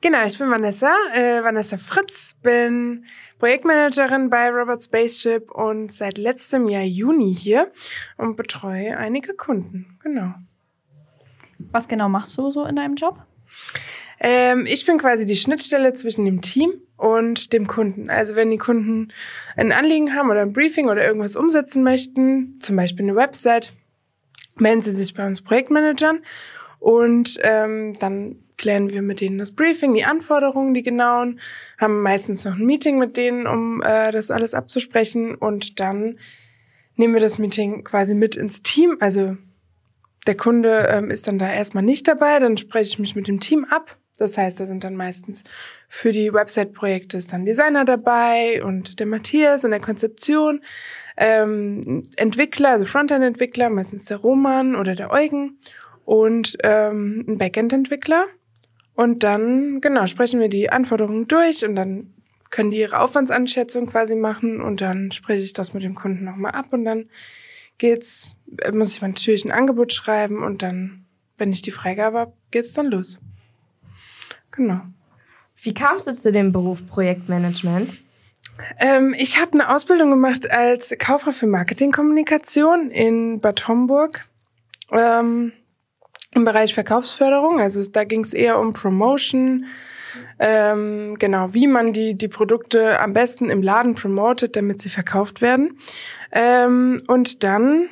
Genau, 0.00 0.24
ich 0.24 0.38
bin 0.38 0.50
Vanessa, 0.50 0.94
äh, 1.12 1.42
Vanessa 1.42 1.76
Fritz, 1.76 2.34
bin 2.42 3.04
Projektmanagerin 3.38 4.30
bei 4.30 4.48
Robert 4.50 4.82
Spaceship 4.82 5.50
und 5.50 5.92
seit 5.92 6.18
letztem 6.18 6.68
Jahr 6.68 6.82
Juni 6.82 7.34
hier 7.34 7.72
und 8.16 8.36
betreue 8.36 8.96
einige 8.96 9.34
Kunden. 9.34 9.98
Genau. 10.02 10.34
Was 11.72 11.88
genau 11.88 12.08
machst 12.08 12.38
du 12.38 12.50
so 12.50 12.64
in 12.64 12.76
deinem 12.76 12.94
Job? 12.94 13.18
Ähm, 14.20 14.66
ich 14.66 14.86
bin 14.86 14.98
quasi 14.98 15.26
die 15.26 15.36
Schnittstelle 15.36 15.94
zwischen 15.94 16.24
dem 16.24 16.42
Team 16.42 16.74
und 16.96 17.52
dem 17.52 17.66
Kunden. 17.66 18.10
Also 18.10 18.36
wenn 18.36 18.50
die 18.50 18.58
Kunden 18.58 19.12
ein 19.56 19.72
Anliegen 19.72 20.14
haben 20.14 20.30
oder 20.30 20.42
ein 20.42 20.52
Briefing 20.52 20.88
oder 20.88 21.04
irgendwas 21.04 21.36
umsetzen 21.36 21.82
möchten, 21.82 22.60
zum 22.60 22.76
Beispiel 22.76 23.06
eine 23.06 23.16
Website, 23.16 23.72
melden 24.56 24.82
sie 24.82 24.92
sich 24.92 25.14
bei 25.14 25.26
uns 25.26 25.42
Projektmanagern 25.42 26.20
und 26.78 27.38
ähm, 27.42 27.94
dann 27.98 28.36
klären 28.60 28.90
wir 28.90 29.00
mit 29.00 29.20
denen 29.20 29.38
das 29.38 29.52
Briefing, 29.52 29.94
die 29.94 30.04
Anforderungen, 30.04 30.74
die 30.74 30.82
genauen, 30.82 31.40
haben 31.78 32.02
meistens 32.02 32.44
noch 32.44 32.56
ein 32.56 32.66
Meeting 32.66 32.98
mit 32.98 33.16
denen, 33.16 33.46
um 33.46 33.82
äh, 33.82 34.12
das 34.12 34.30
alles 34.30 34.52
abzusprechen 34.52 35.34
und 35.34 35.80
dann 35.80 36.18
nehmen 36.96 37.14
wir 37.14 37.20
das 37.22 37.38
Meeting 37.38 37.82
quasi 37.84 38.14
mit 38.14 38.36
ins 38.36 38.62
Team. 38.62 38.98
Also 39.00 39.38
der 40.26 40.36
Kunde 40.36 40.88
ähm, 40.90 41.10
ist 41.10 41.26
dann 41.26 41.38
da 41.38 41.50
erstmal 41.50 41.82
nicht 41.82 42.06
dabei, 42.06 42.38
dann 42.38 42.58
spreche 42.58 42.92
ich 42.92 42.98
mich 42.98 43.16
mit 43.16 43.28
dem 43.28 43.40
Team 43.40 43.64
ab. 43.64 43.96
Das 44.18 44.36
heißt, 44.36 44.60
da 44.60 44.66
sind 44.66 44.84
dann 44.84 44.94
meistens 44.94 45.44
für 45.88 46.12
die 46.12 46.34
Website-Projekte 46.34 47.16
ist 47.16 47.32
dann 47.32 47.46
Designer 47.46 47.86
dabei 47.86 48.62
und 48.62 49.00
der 49.00 49.06
Matthias 49.06 49.64
in 49.64 49.70
der 49.70 49.80
Konzeption, 49.80 50.62
ähm, 51.16 52.02
Entwickler, 52.16 52.72
also 52.72 52.84
Frontend-Entwickler, 52.84 53.70
meistens 53.70 54.04
der 54.04 54.18
Roman 54.18 54.76
oder 54.76 54.94
der 54.94 55.10
Eugen 55.10 55.58
und 56.04 56.58
ähm, 56.62 57.24
ein 57.26 57.38
Backend-Entwickler. 57.38 58.26
Und 59.00 59.22
dann, 59.22 59.80
genau, 59.80 60.06
sprechen 60.06 60.40
wir 60.40 60.50
die 60.50 60.68
Anforderungen 60.68 61.26
durch 61.26 61.64
und 61.64 61.74
dann 61.74 62.12
können 62.50 62.70
die 62.70 62.80
ihre 62.80 63.00
Aufwandsanschätzung 63.00 63.86
quasi 63.86 64.14
machen 64.14 64.60
und 64.60 64.82
dann 64.82 65.10
spreche 65.10 65.42
ich 65.42 65.54
das 65.54 65.72
mit 65.72 65.82
dem 65.82 65.94
Kunden 65.94 66.24
nochmal 66.24 66.52
ab 66.52 66.66
und 66.72 66.84
dann 66.84 67.08
geht's, 67.78 68.36
äh, 68.58 68.72
muss 68.72 68.94
ich 68.94 69.00
natürlich 69.00 69.46
ein 69.46 69.52
Angebot 69.52 69.94
schreiben 69.94 70.42
und 70.42 70.60
dann, 70.62 71.06
wenn 71.38 71.50
ich 71.50 71.62
die 71.62 71.70
Freigabe 71.70 72.18
habe, 72.18 72.32
geht's 72.50 72.74
dann 72.74 72.88
los. 72.88 73.18
Genau. 74.50 74.82
Wie 75.62 75.72
kamst 75.72 76.06
du 76.06 76.12
zu 76.12 76.30
dem 76.30 76.52
Beruf 76.52 76.86
Projektmanagement? 76.86 78.02
Ähm, 78.80 79.14
ich 79.16 79.40
habe 79.40 79.54
eine 79.54 79.74
Ausbildung 79.74 80.10
gemacht 80.10 80.50
als 80.50 80.94
Kauffrau 80.98 81.32
für 81.32 81.46
Marketingkommunikation 81.46 82.90
in 82.90 83.40
Bad 83.40 83.66
Homburg 83.66 84.28
ähm, 84.92 85.52
im 86.34 86.44
Bereich 86.44 86.74
Verkaufsförderung. 86.74 87.60
Also 87.60 87.82
da 87.90 88.04
ging 88.04 88.22
es 88.22 88.34
eher 88.34 88.58
um 88.58 88.72
Promotion, 88.72 89.66
ähm, 90.38 91.16
genau, 91.18 91.54
wie 91.54 91.66
man 91.66 91.92
die, 91.92 92.16
die 92.16 92.28
Produkte 92.28 92.98
am 93.00 93.12
besten 93.12 93.50
im 93.50 93.62
Laden 93.62 93.94
promotet, 93.94 94.56
damit 94.56 94.80
sie 94.80 94.90
verkauft 94.90 95.40
werden. 95.40 95.78
Ähm, 96.32 97.00
und 97.08 97.42
dann 97.44 97.88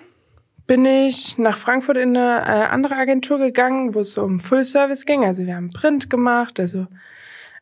bin 0.67 0.85
ich 0.85 1.39
nach 1.39 1.57
Frankfurt 1.57 1.97
in 1.97 2.17
eine 2.17 2.43
äh, 2.43 2.67
andere 2.67 2.97
Agentur 2.97 3.39
gegangen, 3.39 3.95
wo 3.95 4.01
es 4.01 4.19
um 4.19 4.39
Full 4.39 4.65
Service 4.65 5.07
ging. 5.07 5.25
Also 5.25 5.47
wir 5.47 5.57
haben 5.57 5.71
Print 5.71 6.11
gemacht, 6.11 6.61
also 6.61 6.87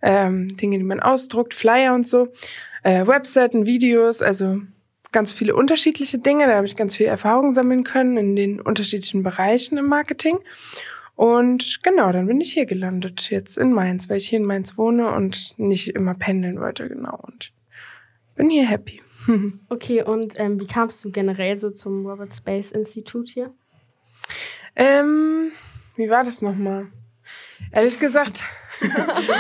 ähm, 0.03 0.49
Dinge, 0.49 0.79
die 0.79 0.85
man 0.85 1.01
ausdruckt, 1.01 1.55
Flyer 1.55 1.95
und 1.95 2.09
so, 2.09 2.29
äh, 2.83 3.07
Webseiten, 3.07 3.65
Videos, 3.65 4.23
also 4.23 4.61
ganz 5.17 5.33
viele 5.33 5.57
unterschiedliche 5.57 6.19
Dinge. 6.19 6.47
Da 6.47 6.57
habe 6.57 6.67
ich 6.67 6.77
ganz 6.77 6.95
viel 6.95 7.07
Erfahrung 7.07 7.55
sammeln 7.55 7.85
können 7.85 8.19
in 8.19 8.37
den 8.37 8.61
unterschiedlichen 8.61 9.23
Bereichen 9.23 9.79
im 9.79 9.87
Marketing. 9.87 10.37
Und 11.15 11.83
genau, 11.83 12.13
dann 12.13 12.27
bin 12.27 12.39
ich 12.39 12.53
hier 12.53 12.67
gelandet, 12.67 13.31
jetzt 13.31 13.57
in 13.57 13.73
Mainz, 13.73 14.11
weil 14.11 14.19
ich 14.19 14.29
hier 14.29 14.41
in 14.41 14.45
Mainz 14.45 14.77
wohne 14.77 15.11
und 15.13 15.59
nicht 15.59 15.89
immer 15.89 16.13
pendeln 16.13 16.61
wollte, 16.61 16.87
genau. 16.87 17.19
Und 17.23 17.51
bin 18.35 18.51
hier 18.51 18.67
happy. 18.67 19.01
Okay, 19.71 20.03
und 20.03 20.39
ähm, 20.39 20.61
wie 20.61 20.67
kamst 20.67 21.03
du 21.03 21.11
generell 21.11 21.57
so 21.57 21.71
zum 21.71 22.07
Robert 22.07 22.35
Space 22.35 22.71
Institute 22.71 23.33
hier? 23.33 23.55
Ähm, 24.77 25.51
wie 25.97 26.11
war 26.11 26.25
das 26.25 26.43
nochmal? 26.43 26.89
Ehrlich 27.73 27.99
gesagt, 27.99 28.45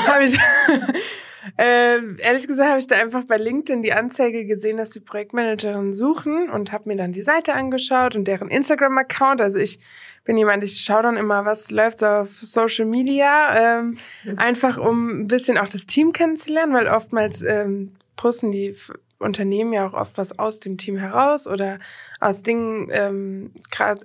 habe 0.06 0.24
ich, 0.24 0.38
äh, 1.56 1.98
ehrlich 2.18 2.46
gesagt 2.46 2.68
habe 2.68 2.78
ich 2.78 2.86
da 2.86 2.96
einfach 2.96 3.24
bei 3.24 3.36
LinkedIn 3.36 3.82
die 3.82 3.92
Anzeige 3.92 4.44
gesehen, 4.44 4.76
dass 4.76 4.90
die 4.90 5.00
Projektmanagerinnen 5.00 5.92
suchen 5.92 6.50
und 6.50 6.72
habe 6.72 6.88
mir 6.88 6.96
dann 6.96 7.12
die 7.12 7.22
Seite 7.22 7.54
angeschaut 7.54 8.16
und 8.16 8.26
deren 8.26 8.48
Instagram-Account. 8.48 9.40
Also 9.40 9.58
ich 9.58 9.78
bin 10.24 10.36
jemand, 10.36 10.64
ich 10.64 10.80
schaue 10.80 11.02
dann 11.02 11.16
immer, 11.16 11.44
was 11.44 11.70
läuft 11.70 12.00
so 12.00 12.06
auf 12.06 12.36
Social 12.36 12.84
Media, 12.84 13.78
ähm, 13.78 13.96
einfach 14.36 14.76
um 14.76 15.22
ein 15.22 15.28
bisschen 15.28 15.56
auch 15.56 15.68
das 15.68 15.86
Team 15.86 16.12
kennenzulernen, 16.12 16.74
weil 16.74 16.88
oftmals 16.88 17.42
ähm, 17.42 17.92
posten 18.16 18.50
die 18.50 18.74
Unternehmen 19.18 19.72
ja 19.72 19.86
auch 19.86 19.94
oft 19.94 20.18
was 20.18 20.38
aus 20.38 20.60
dem 20.60 20.76
Team 20.76 20.96
heraus 20.96 21.46
oder 21.46 21.78
aus 22.20 22.42
Dingen, 22.42 22.88
ähm, 22.90 23.52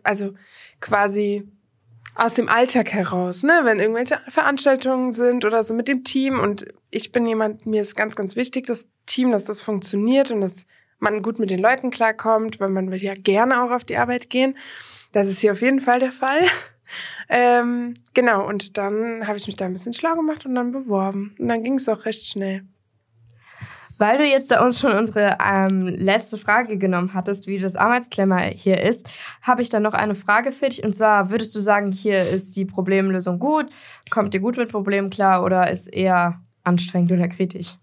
also 0.04 0.34
quasi 0.80 1.48
aus 2.16 2.34
dem 2.34 2.50
Alltag 2.50 2.92
heraus, 2.92 3.44
ne? 3.44 3.62
Wenn 3.64 3.80
irgendwelche 3.80 4.20
Veranstaltungen 4.28 5.14
sind 5.14 5.46
oder 5.46 5.64
so 5.64 5.74
mit 5.74 5.88
dem 5.88 6.04
Team. 6.04 6.40
Und 6.40 6.66
ich 6.90 7.12
bin 7.12 7.26
jemand, 7.26 7.66
mir 7.66 7.82
ist 7.82 7.96
ganz, 7.96 8.16
ganz 8.16 8.36
wichtig, 8.36 8.68
das 8.68 8.88
Team, 9.06 9.32
dass 9.32 9.46
das 9.46 9.62
funktioniert 9.62 10.32
und 10.32 10.42
dass 10.42 10.66
man 11.00 11.22
gut 11.22 11.40
mit 11.40 11.50
den 11.50 11.60
Leuten 11.60 11.90
klarkommt, 11.90 12.60
weil 12.60 12.70
man 12.70 12.92
will 12.92 13.02
ja 13.02 13.14
gerne 13.16 13.64
auch 13.64 13.72
auf 13.72 13.84
die 13.84 13.98
Arbeit 13.98 14.30
gehen. 14.30 14.58
Das 15.12 15.28
ist 15.28 15.40
hier 15.40 15.54
auf 15.54 15.62
jeden 15.62 15.82
Fall 15.82 16.00
der 16.00 16.12
Fall. 16.12 16.42
Ähm, 17.30 17.94
genau, 18.14 18.46
und 18.46 18.78
dann 18.78 19.26
habe 19.26 19.38
ich 19.38 19.48
mich 19.48 19.56
da 19.56 19.64
ein 19.64 19.72
bisschen 19.72 19.94
schlau 19.94 20.14
gemacht 20.16 20.46
und 20.46 20.56
dann 20.56 20.74
beworben. 20.74 21.34
Und 21.40 21.48
dann 21.48 21.64
ging 21.64 21.76
es 21.76 21.88
auch 21.88 22.04
recht 22.04 22.28
schnell. 22.28 22.66
Weil 24.02 24.18
du 24.18 24.26
jetzt 24.26 24.50
da 24.50 24.66
uns 24.66 24.80
schon 24.80 24.94
unsere 24.94 25.38
ähm, 25.48 25.86
letzte 25.86 26.40
Frage 26.40 26.80
genommen 26.80 27.14
hattest, 27.14 27.46
wie 27.46 27.60
das 27.60 27.76
Arbeitsklima 27.76 28.40
hier 28.40 28.82
ist, 28.82 29.08
habe 29.44 29.62
ich 29.62 29.70
dann 29.70 29.84
noch 29.84 29.94
eine 29.94 30.16
Frage 30.16 30.52
für 30.52 30.70
dich. 30.70 30.84
Und 30.84 30.96
zwar, 30.96 31.30
würdest 31.30 31.54
du 31.54 31.60
sagen, 31.60 31.92
hier 31.92 32.28
ist 32.28 32.56
die 32.56 32.66
Problemlösung 32.66 33.38
gut? 33.38 33.68
Kommt 34.10 34.34
ihr 34.34 34.40
gut 34.40 34.58
mit 34.58 34.72
Problemen 34.72 35.12
klar 35.12 35.44
oder 35.44 35.70
ist 35.70 35.86
eher 35.86 36.42
anstrengend 36.64 37.12
oder 37.12 37.28
kritisch? 37.28 37.78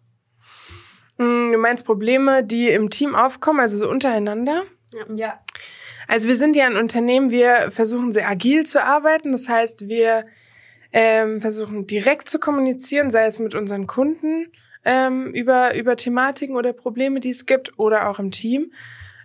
Mm, 1.18 1.52
Du 1.52 1.59
meinst 1.59 1.87
Probleme, 1.87 2.42
die 2.42 2.68
im 2.68 2.90
Team 2.90 3.14
aufkommen, 3.14 3.61
also 3.61 3.78
so 3.78 3.88
untereinander? 3.88 4.64
Ja. 5.14 5.38
Also 6.09 6.26
wir 6.26 6.37
sind 6.37 6.57
ja 6.57 6.66
ein 6.66 6.76
Unternehmen, 6.76 7.31
wir 7.31 7.70
versuchen 7.70 8.12
sehr 8.12 8.28
agil 8.28 8.66
zu 8.66 8.83
arbeiten. 8.83 9.31
Das 9.31 9.48
heißt, 9.48 9.87
wir 9.87 10.26
ähm, 10.92 11.40
versuchen 11.40 11.87
direkt 11.87 12.28
zu 12.28 12.40
kommunizieren, 12.40 13.12
sei 13.12 13.26
es 13.26 13.38
mit 13.38 13.54
unseren 13.54 13.87
Kunden 13.87 14.48
ähm, 14.88 15.35
über, 15.35 15.77
über 15.77 15.96
Thematiken 15.96 16.57
oder 16.57 16.72
Probleme, 16.72 17.20
die 17.20 17.29
es 17.29 17.44
gibt, 17.44 17.79
oder 17.79 18.09
auch 18.09 18.18
im 18.18 18.31
Team. 18.31 18.72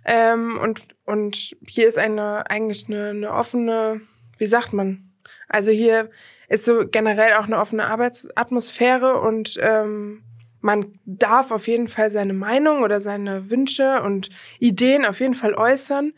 Ähm, 0.04 0.58
und, 0.62 0.82
und 1.06 1.56
hier 1.66 1.88
ist 1.88 1.96
eine 1.96 2.50
eigentlich 2.50 2.86
eine, 2.88 3.08
eine 3.08 3.32
offene, 3.32 4.02
wie 4.36 4.46
sagt 4.46 4.74
man? 4.74 5.10
Also 5.48 5.70
hier 5.70 6.10
ist 6.48 6.66
so 6.66 6.86
generell 6.86 7.32
auch 7.32 7.46
eine 7.46 7.58
offene 7.58 7.86
Arbeitsatmosphäre 7.86 9.18
und 9.20 9.58
ähm, 9.62 10.22
man 10.60 10.92
darf 11.06 11.50
auf 11.50 11.66
jeden 11.66 11.88
Fall 11.88 12.10
seine 12.10 12.34
Meinung 12.34 12.82
oder 12.82 13.00
seine 13.00 13.50
Wünsche 13.50 14.02
und 14.02 14.28
Ideen 14.58 15.06
auf 15.06 15.20
jeden 15.20 15.34
Fall 15.34 15.54
äußern. 15.54 16.12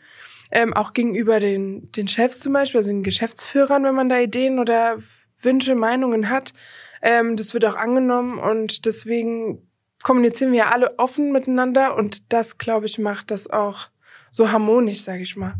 Ähm, 0.51 0.73
auch 0.73 0.91
gegenüber 0.91 1.39
den, 1.39 1.89
den 1.93 2.09
Chefs 2.09 2.41
zum 2.41 2.51
Beispiel, 2.51 2.79
also 2.79 2.89
den 2.89 3.03
Geschäftsführern, 3.03 3.83
wenn 3.85 3.95
man 3.95 4.09
da 4.09 4.19
Ideen 4.19 4.59
oder 4.59 4.97
Wünsche, 5.41 5.75
Meinungen 5.75 6.29
hat. 6.29 6.53
Ähm, 7.01 7.35
das 7.35 7.53
wird 7.53 7.65
auch 7.65 7.75
angenommen 7.75 8.39
und 8.39 8.85
deswegen 8.85 9.67
kommunizieren 10.03 10.51
wir 10.51 10.59
ja 10.59 10.71
alle 10.71 10.97
offen 10.99 11.31
miteinander 11.31 11.95
und 11.95 12.31
das, 12.31 12.57
glaube 12.57 12.85
ich, 12.85 12.99
macht 12.99 13.31
das 13.31 13.49
auch 13.49 13.87
so 14.31 14.51
harmonisch, 14.51 15.01
sage 15.01 15.23
ich 15.23 15.35
mal. 15.35 15.55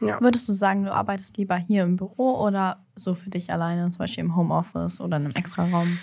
Ja. 0.00 0.20
Würdest 0.20 0.48
du 0.48 0.52
sagen, 0.52 0.84
du 0.84 0.92
arbeitest 0.92 1.36
lieber 1.36 1.56
hier 1.56 1.82
im 1.82 1.96
Büro 1.96 2.40
oder 2.40 2.84
so 2.96 3.14
für 3.14 3.30
dich 3.30 3.52
alleine, 3.52 3.90
zum 3.90 3.98
Beispiel 3.98 4.24
im 4.24 4.34
Homeoffice 4.34 5.00
oder 5.00 5.18
in 5.18 5.24
einem 5.24 5.34
Extraraum? 5.34 5.98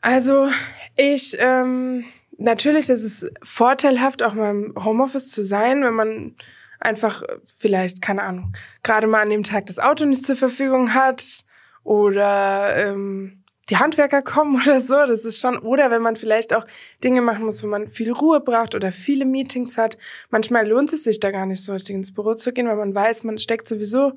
Also 0.00 0.48
ich, 0.96 1.36
ähm, 1.38 2.04
natürlich 2.38 2.88
ist 2.88 3.02
es 3.02 3.30
vorteilhaft, 3.42 4.22
auch 4.22 4.34
mal 4.34 4.50
im 4.50 4.74
Homeoffice 4.82 5.30
zu 5.30 5.44
sein, 5.44 5.82
wenn 5.82 5.94
man 5.94 6.36
einfach 6.80 7.22
vielleicht, 7.44 8.02
keine 8.02 8.22
Ahnung, 8.22 8.52
gerade 8.82 9.06
mal 9.06 9.22
an 9.22 9.30
dem 9.30 9.42
Tag 9.42 9.66
das 9.66 9.78
Auto 9.78 10.04
nicht 10.04 10.24
zur 10.24 10.36
Verfügung 10.36 10.94
hat 10.94 11.44
oder 11.82 12.76
ähm, 12.76 13.44
die 13.68 13.76
Handwerker 13.76 14.22
kommen 14.22 14.60
oder 14.62 14.80
so. 14.80 14.94
Das 14.94 15.24
ist 15.24 15.40
schon, 15.40 15.58
oder 15.58 15.90
wenn 15.90 16.02
man 16.02 16.16
vielleicht 16.16 16.54
auch 16.54 16.66
Dinge 17.02 17.20
machen 17.20 17.44
muss, 17.44 17.62
wo 17.62 17.66
man 17.66 17.88
viel 17.88 18.12
Ruhe 18.12 18.40
braucht 18.40 18.74
oder 18.74 18.92
viele 18.92 19.24
Meetings 19.24 19.78
hat. 19.78 19.96
Manchmal 20.30 20.68
lohnt 20.68 20.92
es 20.92 21.04
sich 21.04 21.20
da 21.20 21.30
gar 21.30 21.46
nicht 21.46 21.64
so 21.64 21.72
richtig 21.72 21.96
ins 21.96 22.12
Büro 22.12 22.34
zu 22.34 22.52
gehen, 22.52 22.68
weil 22.68 22.76
man 22.76 22.94
weiß, 22.94 23.24
man 23.24 23.38
steckt 23.38 23.68
sowieso 23.68 24.12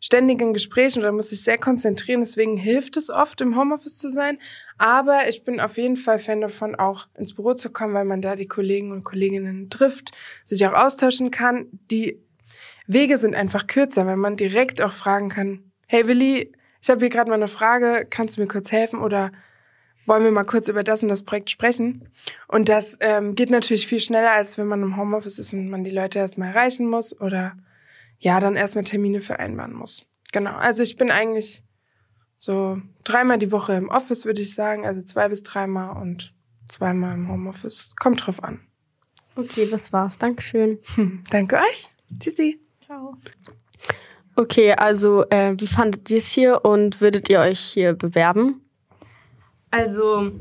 ständig 0.00 0.40
in 0.42 0.52
Gesprächen 0.52 0.98
oder 0.98 1.12
muss 1.12 1.30
sich 1.30 1.42
sehr 1.42 1.58
konzentrieren. 1.58 2.20
Deswegen 2.20 2.56
hilft 2.56 2.96
es 2.96 3.10
oft, 3.10 3.40
im 3.40 3.56
Homeoffice 3.58 3.96
zu 3.96 4.10
sein. 4.10 4.38
Aber 4.76 5.28
ich 5.28 5.44
bin 5.44 5.60
auf 5.60 5.76
jeden 5.78 5.96
Fall 5.96 6.18
Fan 6.18 6.40
davon, 6.40 6.74
auch 6.74 7.08
ins 7.14 7.34
Büro 7.34 7.54
zu 7.54 7.70
kommen, 7.70 7.94
weil 7.94 8.04
man 8.04 8.20
da 8.20 8.36
die 8.36 8.48
Kollegen 8.48 8.92
und 8.92 9.04
Kolleginnen 9.04 9.70
trifft, 9.70 10.12
sich 10.42 10.66
auch 10.66 10.74
austauschen 10.74 11.30
kann. 11.30 11.68
Die 11.90 12.20
Wege 12.86 13.16
sind 13.16 13.34
einfach 13.34 13.66
kürzer, 13.66 14.06
weil 14.06 14.16
man 14.16 14.36
direkt 14.36 14.82
auch 14.82 14.92
fragen 14.92 15.30
kann, 15.30 15.70
hey 15.86 16.06
Willi, 16.06 16.52
ich 16.84 16.90
habe 16.90 17.00
hier 17.00 17.08
gerade 17.08 17.30
mal 17.30 17.36
eine 17.36 17.48
Frage, 17.48 18.06
kannst 18.10 18.36
du 18.36 18.42
mir 18.42 18.46
kurz 18.46 18.70
helfen 18.70 19.00
oder 19.00 19.32
wollen 20.04 20.22
wir 20.22 20.30
mal 20.30 20.44
kurz 20.44 20.68
über 20.68 20.84
das 20.84 21.02
und 21.02 21.08
das 21.08 21.22
Projekt 21.22 21.48
sprechen? 21.48 22.10
Und 22.46 22.68
das 22.68 22.98
ähm, 23.00 23.34
geht 23.34 23.48
natürlich 23.48 23.86
viel 23.86 24.00
schneller, 24.00 24.32
als 24.32 24.58
wenn 24.58 24.66
man 24.66 24.82
im 24.82 24.98
Homeoffice 24.98 25.38
ist 25.38 25.54
und 25.54 25.70
man 25.70 25.82
die 25.82 25.90
Leute 25.90 26.18
erstmal 26.18 26.48
erreichen 26.48 26.86
muss 26.86 27.18
oder 27.18 27.56
ja, 28.18 28.38
dann 28.38 28.54
erstmal 28.54 28.84
Termine 28.84 29.22
vereinbaren 29.22 29.72
muss. 29.72 30.04
Genau, 30.30 30.52
also 30.52 30.82
ich 30.82 30.98
bin 30.98 31.10
eigentlich 31.10 31.62
so 32.36 32.82
dreimal 33.02 33.38
die 33.38 33.50
Woche 33.50 33.72
im 33.72 33.88
Office, 33.88 34.26
würde 34.26 34.42
ich 34.42 34.54
sagen, 34.54 34.84
also 34.84 35.00
zwei 35.00 35.30
bis 35.30 35.42
dreimal 35.42 35.96
und 35.96 36.34
zweimal 36.68 37.14
im 37.14 37.30
Homeoffice. 37.30 37.94
Kommt 37.98 38.26
drauf 38.26 38.44
an. 38.44 38.60
Okay, 39.36 39.66
das 39.70 39.90
war's. 39.94 40.18
Dankeschön. 40.18 40.78
Hm, 40.96 41.24
danke 41.30 41.56
euch. 41.56 41.94
Tschüssi. 42.20 42.60
Ciao. 42.84 43.16
Okay, 44.36 44.72
also 44.72 45.24
äh, 45.30 45.54
wie 45.58 45.66
fandet 45.66 46.10
ihr 46.10 46.18
es 46.18 46.28
hier 46.28 46.64
und 46.64 47.00
würdet 47.00 47.28
ihr 47.28 47.40
euch 47.40 47.60
hier 47.60 47.92
bewerben? 47.92 48.62
Also, 49.70 50.32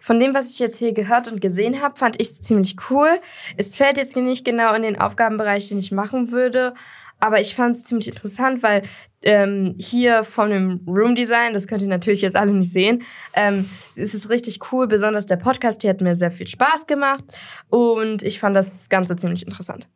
von 0.00 0.18
dem, 0.18 0.34
was 0.34 0.52
ich 0.52 0.58
jetzt 0.58 0.78
hier 0.78 0.92
gehört 0.92 1.30
und 1.30 1.40
gesehen 1.40 1.80
habe, 1.80 1.96
fand 1.96 2.20
ich 2.20 2.28
es 2.28 2.40
ziemlich 2.40 2.76
cool. 2.90 3.20
Es 3.56 3.76
fällt 3.76 3.96
jetzt 3.96 4.16
nicht 4.16 4.44
genau 4.44 4.74
in 4.74 4.82
den 4.82 5.00
Aufgabenbereich, 5.00 5.68
den 5.68 5.78
ich 5.78 5.92
machen 5.92 6.32
würde, 6.32 6.74
aber 7.20 7.40
ich 7.40 7.54
fand 7.54 7.76
es 7.76 7.84
ziemlich 7.84 8.08
interessant, 8.08 8.62
weil 8.62 8.82
ähm, 9.22 9.74
hier 9.78 10.24
von 10.24 10.50
dem 10.50 10.80
Room 10.86 11.14
Design, 11.14 11.54
das 11.54 11.66
könnt 11.66 11.82
ihr 11.82 11.88
natürlich 11.88 12.22
jetzt 12.22 12.36
alle 12.36 12.52
nicht 12.52 12.70
sehen, 12.70 13.02
ähm, 13.34 13.68
ist 13.96 14.14
es 14.14 14.30
richtig 14.30 14.60
cool. 14.72 14.86
Besonders 14.86 15.26
der 15.26 15.36
Podcast 15.36 15.82
hier 15.82 15.90
hat 15.90 16.00
mir 16.00 16.14
sehr 16.14 16.30
viel 16.30 16.46
Spaß 16.46 16.86
gemacht 16.86 17.24
und 17.68 18.22
ich 18.22 18.38
fand 18.38 18.54
das 18.54 18.88
Ganze 18.88 19.16
ziemlich 19.16 19.44
interessant. 19.44 19.88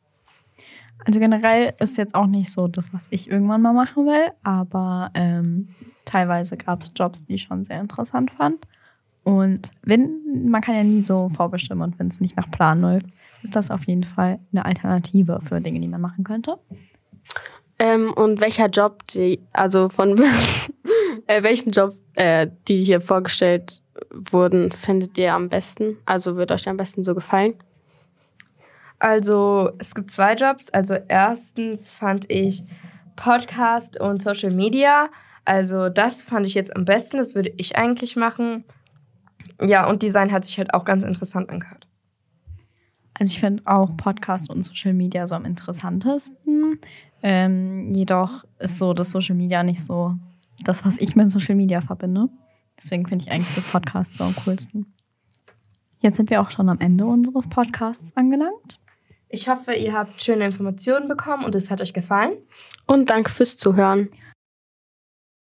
Also 1.05 1.19
generell 1.19 1.75
ist 1.79 1.99
jetzt 1.99 2.15
auch 2.15 2.27
nicht 2.27 2.53
so 2.53 2.69
das, 2.69 2.93
was 2.93 3.07
ich 3.11 3.29
irgendwann 3.29 3.63
mal 3.63 3.73
machen 3.73 4.07
will, 4.07 4.31
aber 4.43 5.11
ähm, 5.15 5.69
teilweise 6.05 6.57
gab 6.57 6.83
es 6.83 6.93
Jobs, 6.95 7.25
die 7.25 7.35
ich 7.35 7.43
schon 7.43 7.65
sehr 7.65 7.81
interessant 7.81 8.31
fand. 8.31 8.65
Und 9.25 9.71
wenn, 9.83 10.49
man 10.49 10.61
kann 10.61 10.75
ja 10.75 10.83
nie 10.83 11.03
so 11.03 11.31
vorbestimmen 11.35 11.83
und 11.83 11.99
wenn 11.99 12.09
es 12.09 12.21
nicht 12.21 12.37
nach 12.37 12.51
Plan 12.51 12.81
läuft, 12.81 13.07
ist 13.43 13.57
das 13.57 13.71
auf 13.71 13.87
jeden 13.87 14.05
Fall 14.05 14.39
eine 14.53 14.65
Alternative 14.65 15.41
für 15.41 15.61
Dinge, 15.61 15.81
die 15.81 15.89
man 15.89 16.01
machen 16.01 16.25
könnte. 16.25 16.59
Ähm, 17.79 18.13
und 18.15 18.41
welcher 18.41 18.69
Job, 18.69 19.07
die, 19.09 19.41
also 19.53 19.89
von 19.89 20.21
äh, 21.27 21.43
welchen 21.43 21.71
Job, 21.71 21.95
äh, 22.15 22.49
die 22.69 22.85
hier 22.85 23.01
vorgestellt 23.01 23.83
wurden, 24.13 24.71
findet 24.71 25.17
ihr 25.19 25.35
am 25.35 25.49
besten? 25.49 25.99
Also 26.05 26.37
wird 26.37 26.53
euch 26.53 26.69
am 26.69 26.77
besten 26.77 27.05
so 27.05 27.15
gefallen? 27.15 27.55
Also 29.03 29.73
es 29.79 29.97
gibt 29.97 30.13
zwei 30.13 30.35
Jobs. 30.35 30.71
Also 30.71 30.95
erstens 30.95 31.91
fand 31.91 32.31
ich 32.31 32.63
Podcast 33.17 33.99
und 33.99 34.23
Social 34.23 34.53
Media. 34.53 35.09
Also 35.45 35.89
das 35.89 36.23
fand 36.23 36.47
ich 36.47 36.55
jetzt 36.55 36.77
am 36.77 36.85
besten. 36.85 37.17
Das 37.17 37.35
würde 37.35 37.53
ich 37.57 37.77
eigentlich 37.77 38.15
machen. 38.15 38.63
Ja, 39.61 39.91
und 39.91 40.05
Design 40.05 40.31
hat 40.31 40.45
sich 40.45 40.57
halt 40.57 40.73
auch 40.73 40.85
ganz 40.85 41.03
interessant 41.03 41.51
angehört. 41.51 41.89
Also 43.15 43.33
ich 43.33 43.41
finde 43.41 43.65
auch 43.67 43.97
Podcast 43.97 44.49
und 44.51 44.63
Social 44.63 44.93
Media 44.93 45.27
so 45.27 45.35
am 45.35 45.47
interessantesten. 45.47 46.79
Ähm, 47.25 47.93
jedoch 47.93 48.45
ist 48.61 48.79
so 48.79 48.95
das 48.95 49.11
Social 49.11 49.35
Media 49.35 49.65
nicht 49.65 49.85
so 49.85 50.15
das, 50.63 50.87
was 50.87 50.99
ich 50.99 51.17
mit 51.17 51.29
Social 51.33 51.57
Media 51.57 51.81
verbinde. 51.81 52.29
Deswegen 52.81 53.09
finde 53.09 53.25
ich 53.25 53.33
eigentlich 53.33 53.57
das 53.57 53.65
Podcast 53.65 54.17
so 54.17 54.23
am 54.23 54.37
coolsten. 54.45 54.95
Jetzt 55.99 56.19
sind 56.19 56.31
wir 56.31 56.41
auch 56.41 56.53
schon 56.53 56.69
am 56.69 56.79
Ende 56.79 57.05
unseres 57.05 57.49
Podcasts 57.49 58.17
angelangt. 58.17 58.79
Ich 59.35 59.49
hoffe, 59.49 59.73
ihr 59.73 59.95
habt 59.95 60.23
schöne 60.23 60.45
Informationen 60.45 61.09
bekommen 61.09 61.47
und 61.47 61.55
es 61.55 61.71
hat 61.71 61.81
euch 61.81 61.95
gefallen. 61.95 62.37
Und 62.87 63.09
danke 63.09 63.31
fürs 63.31 63.57
Zuhören. 63.57 64.11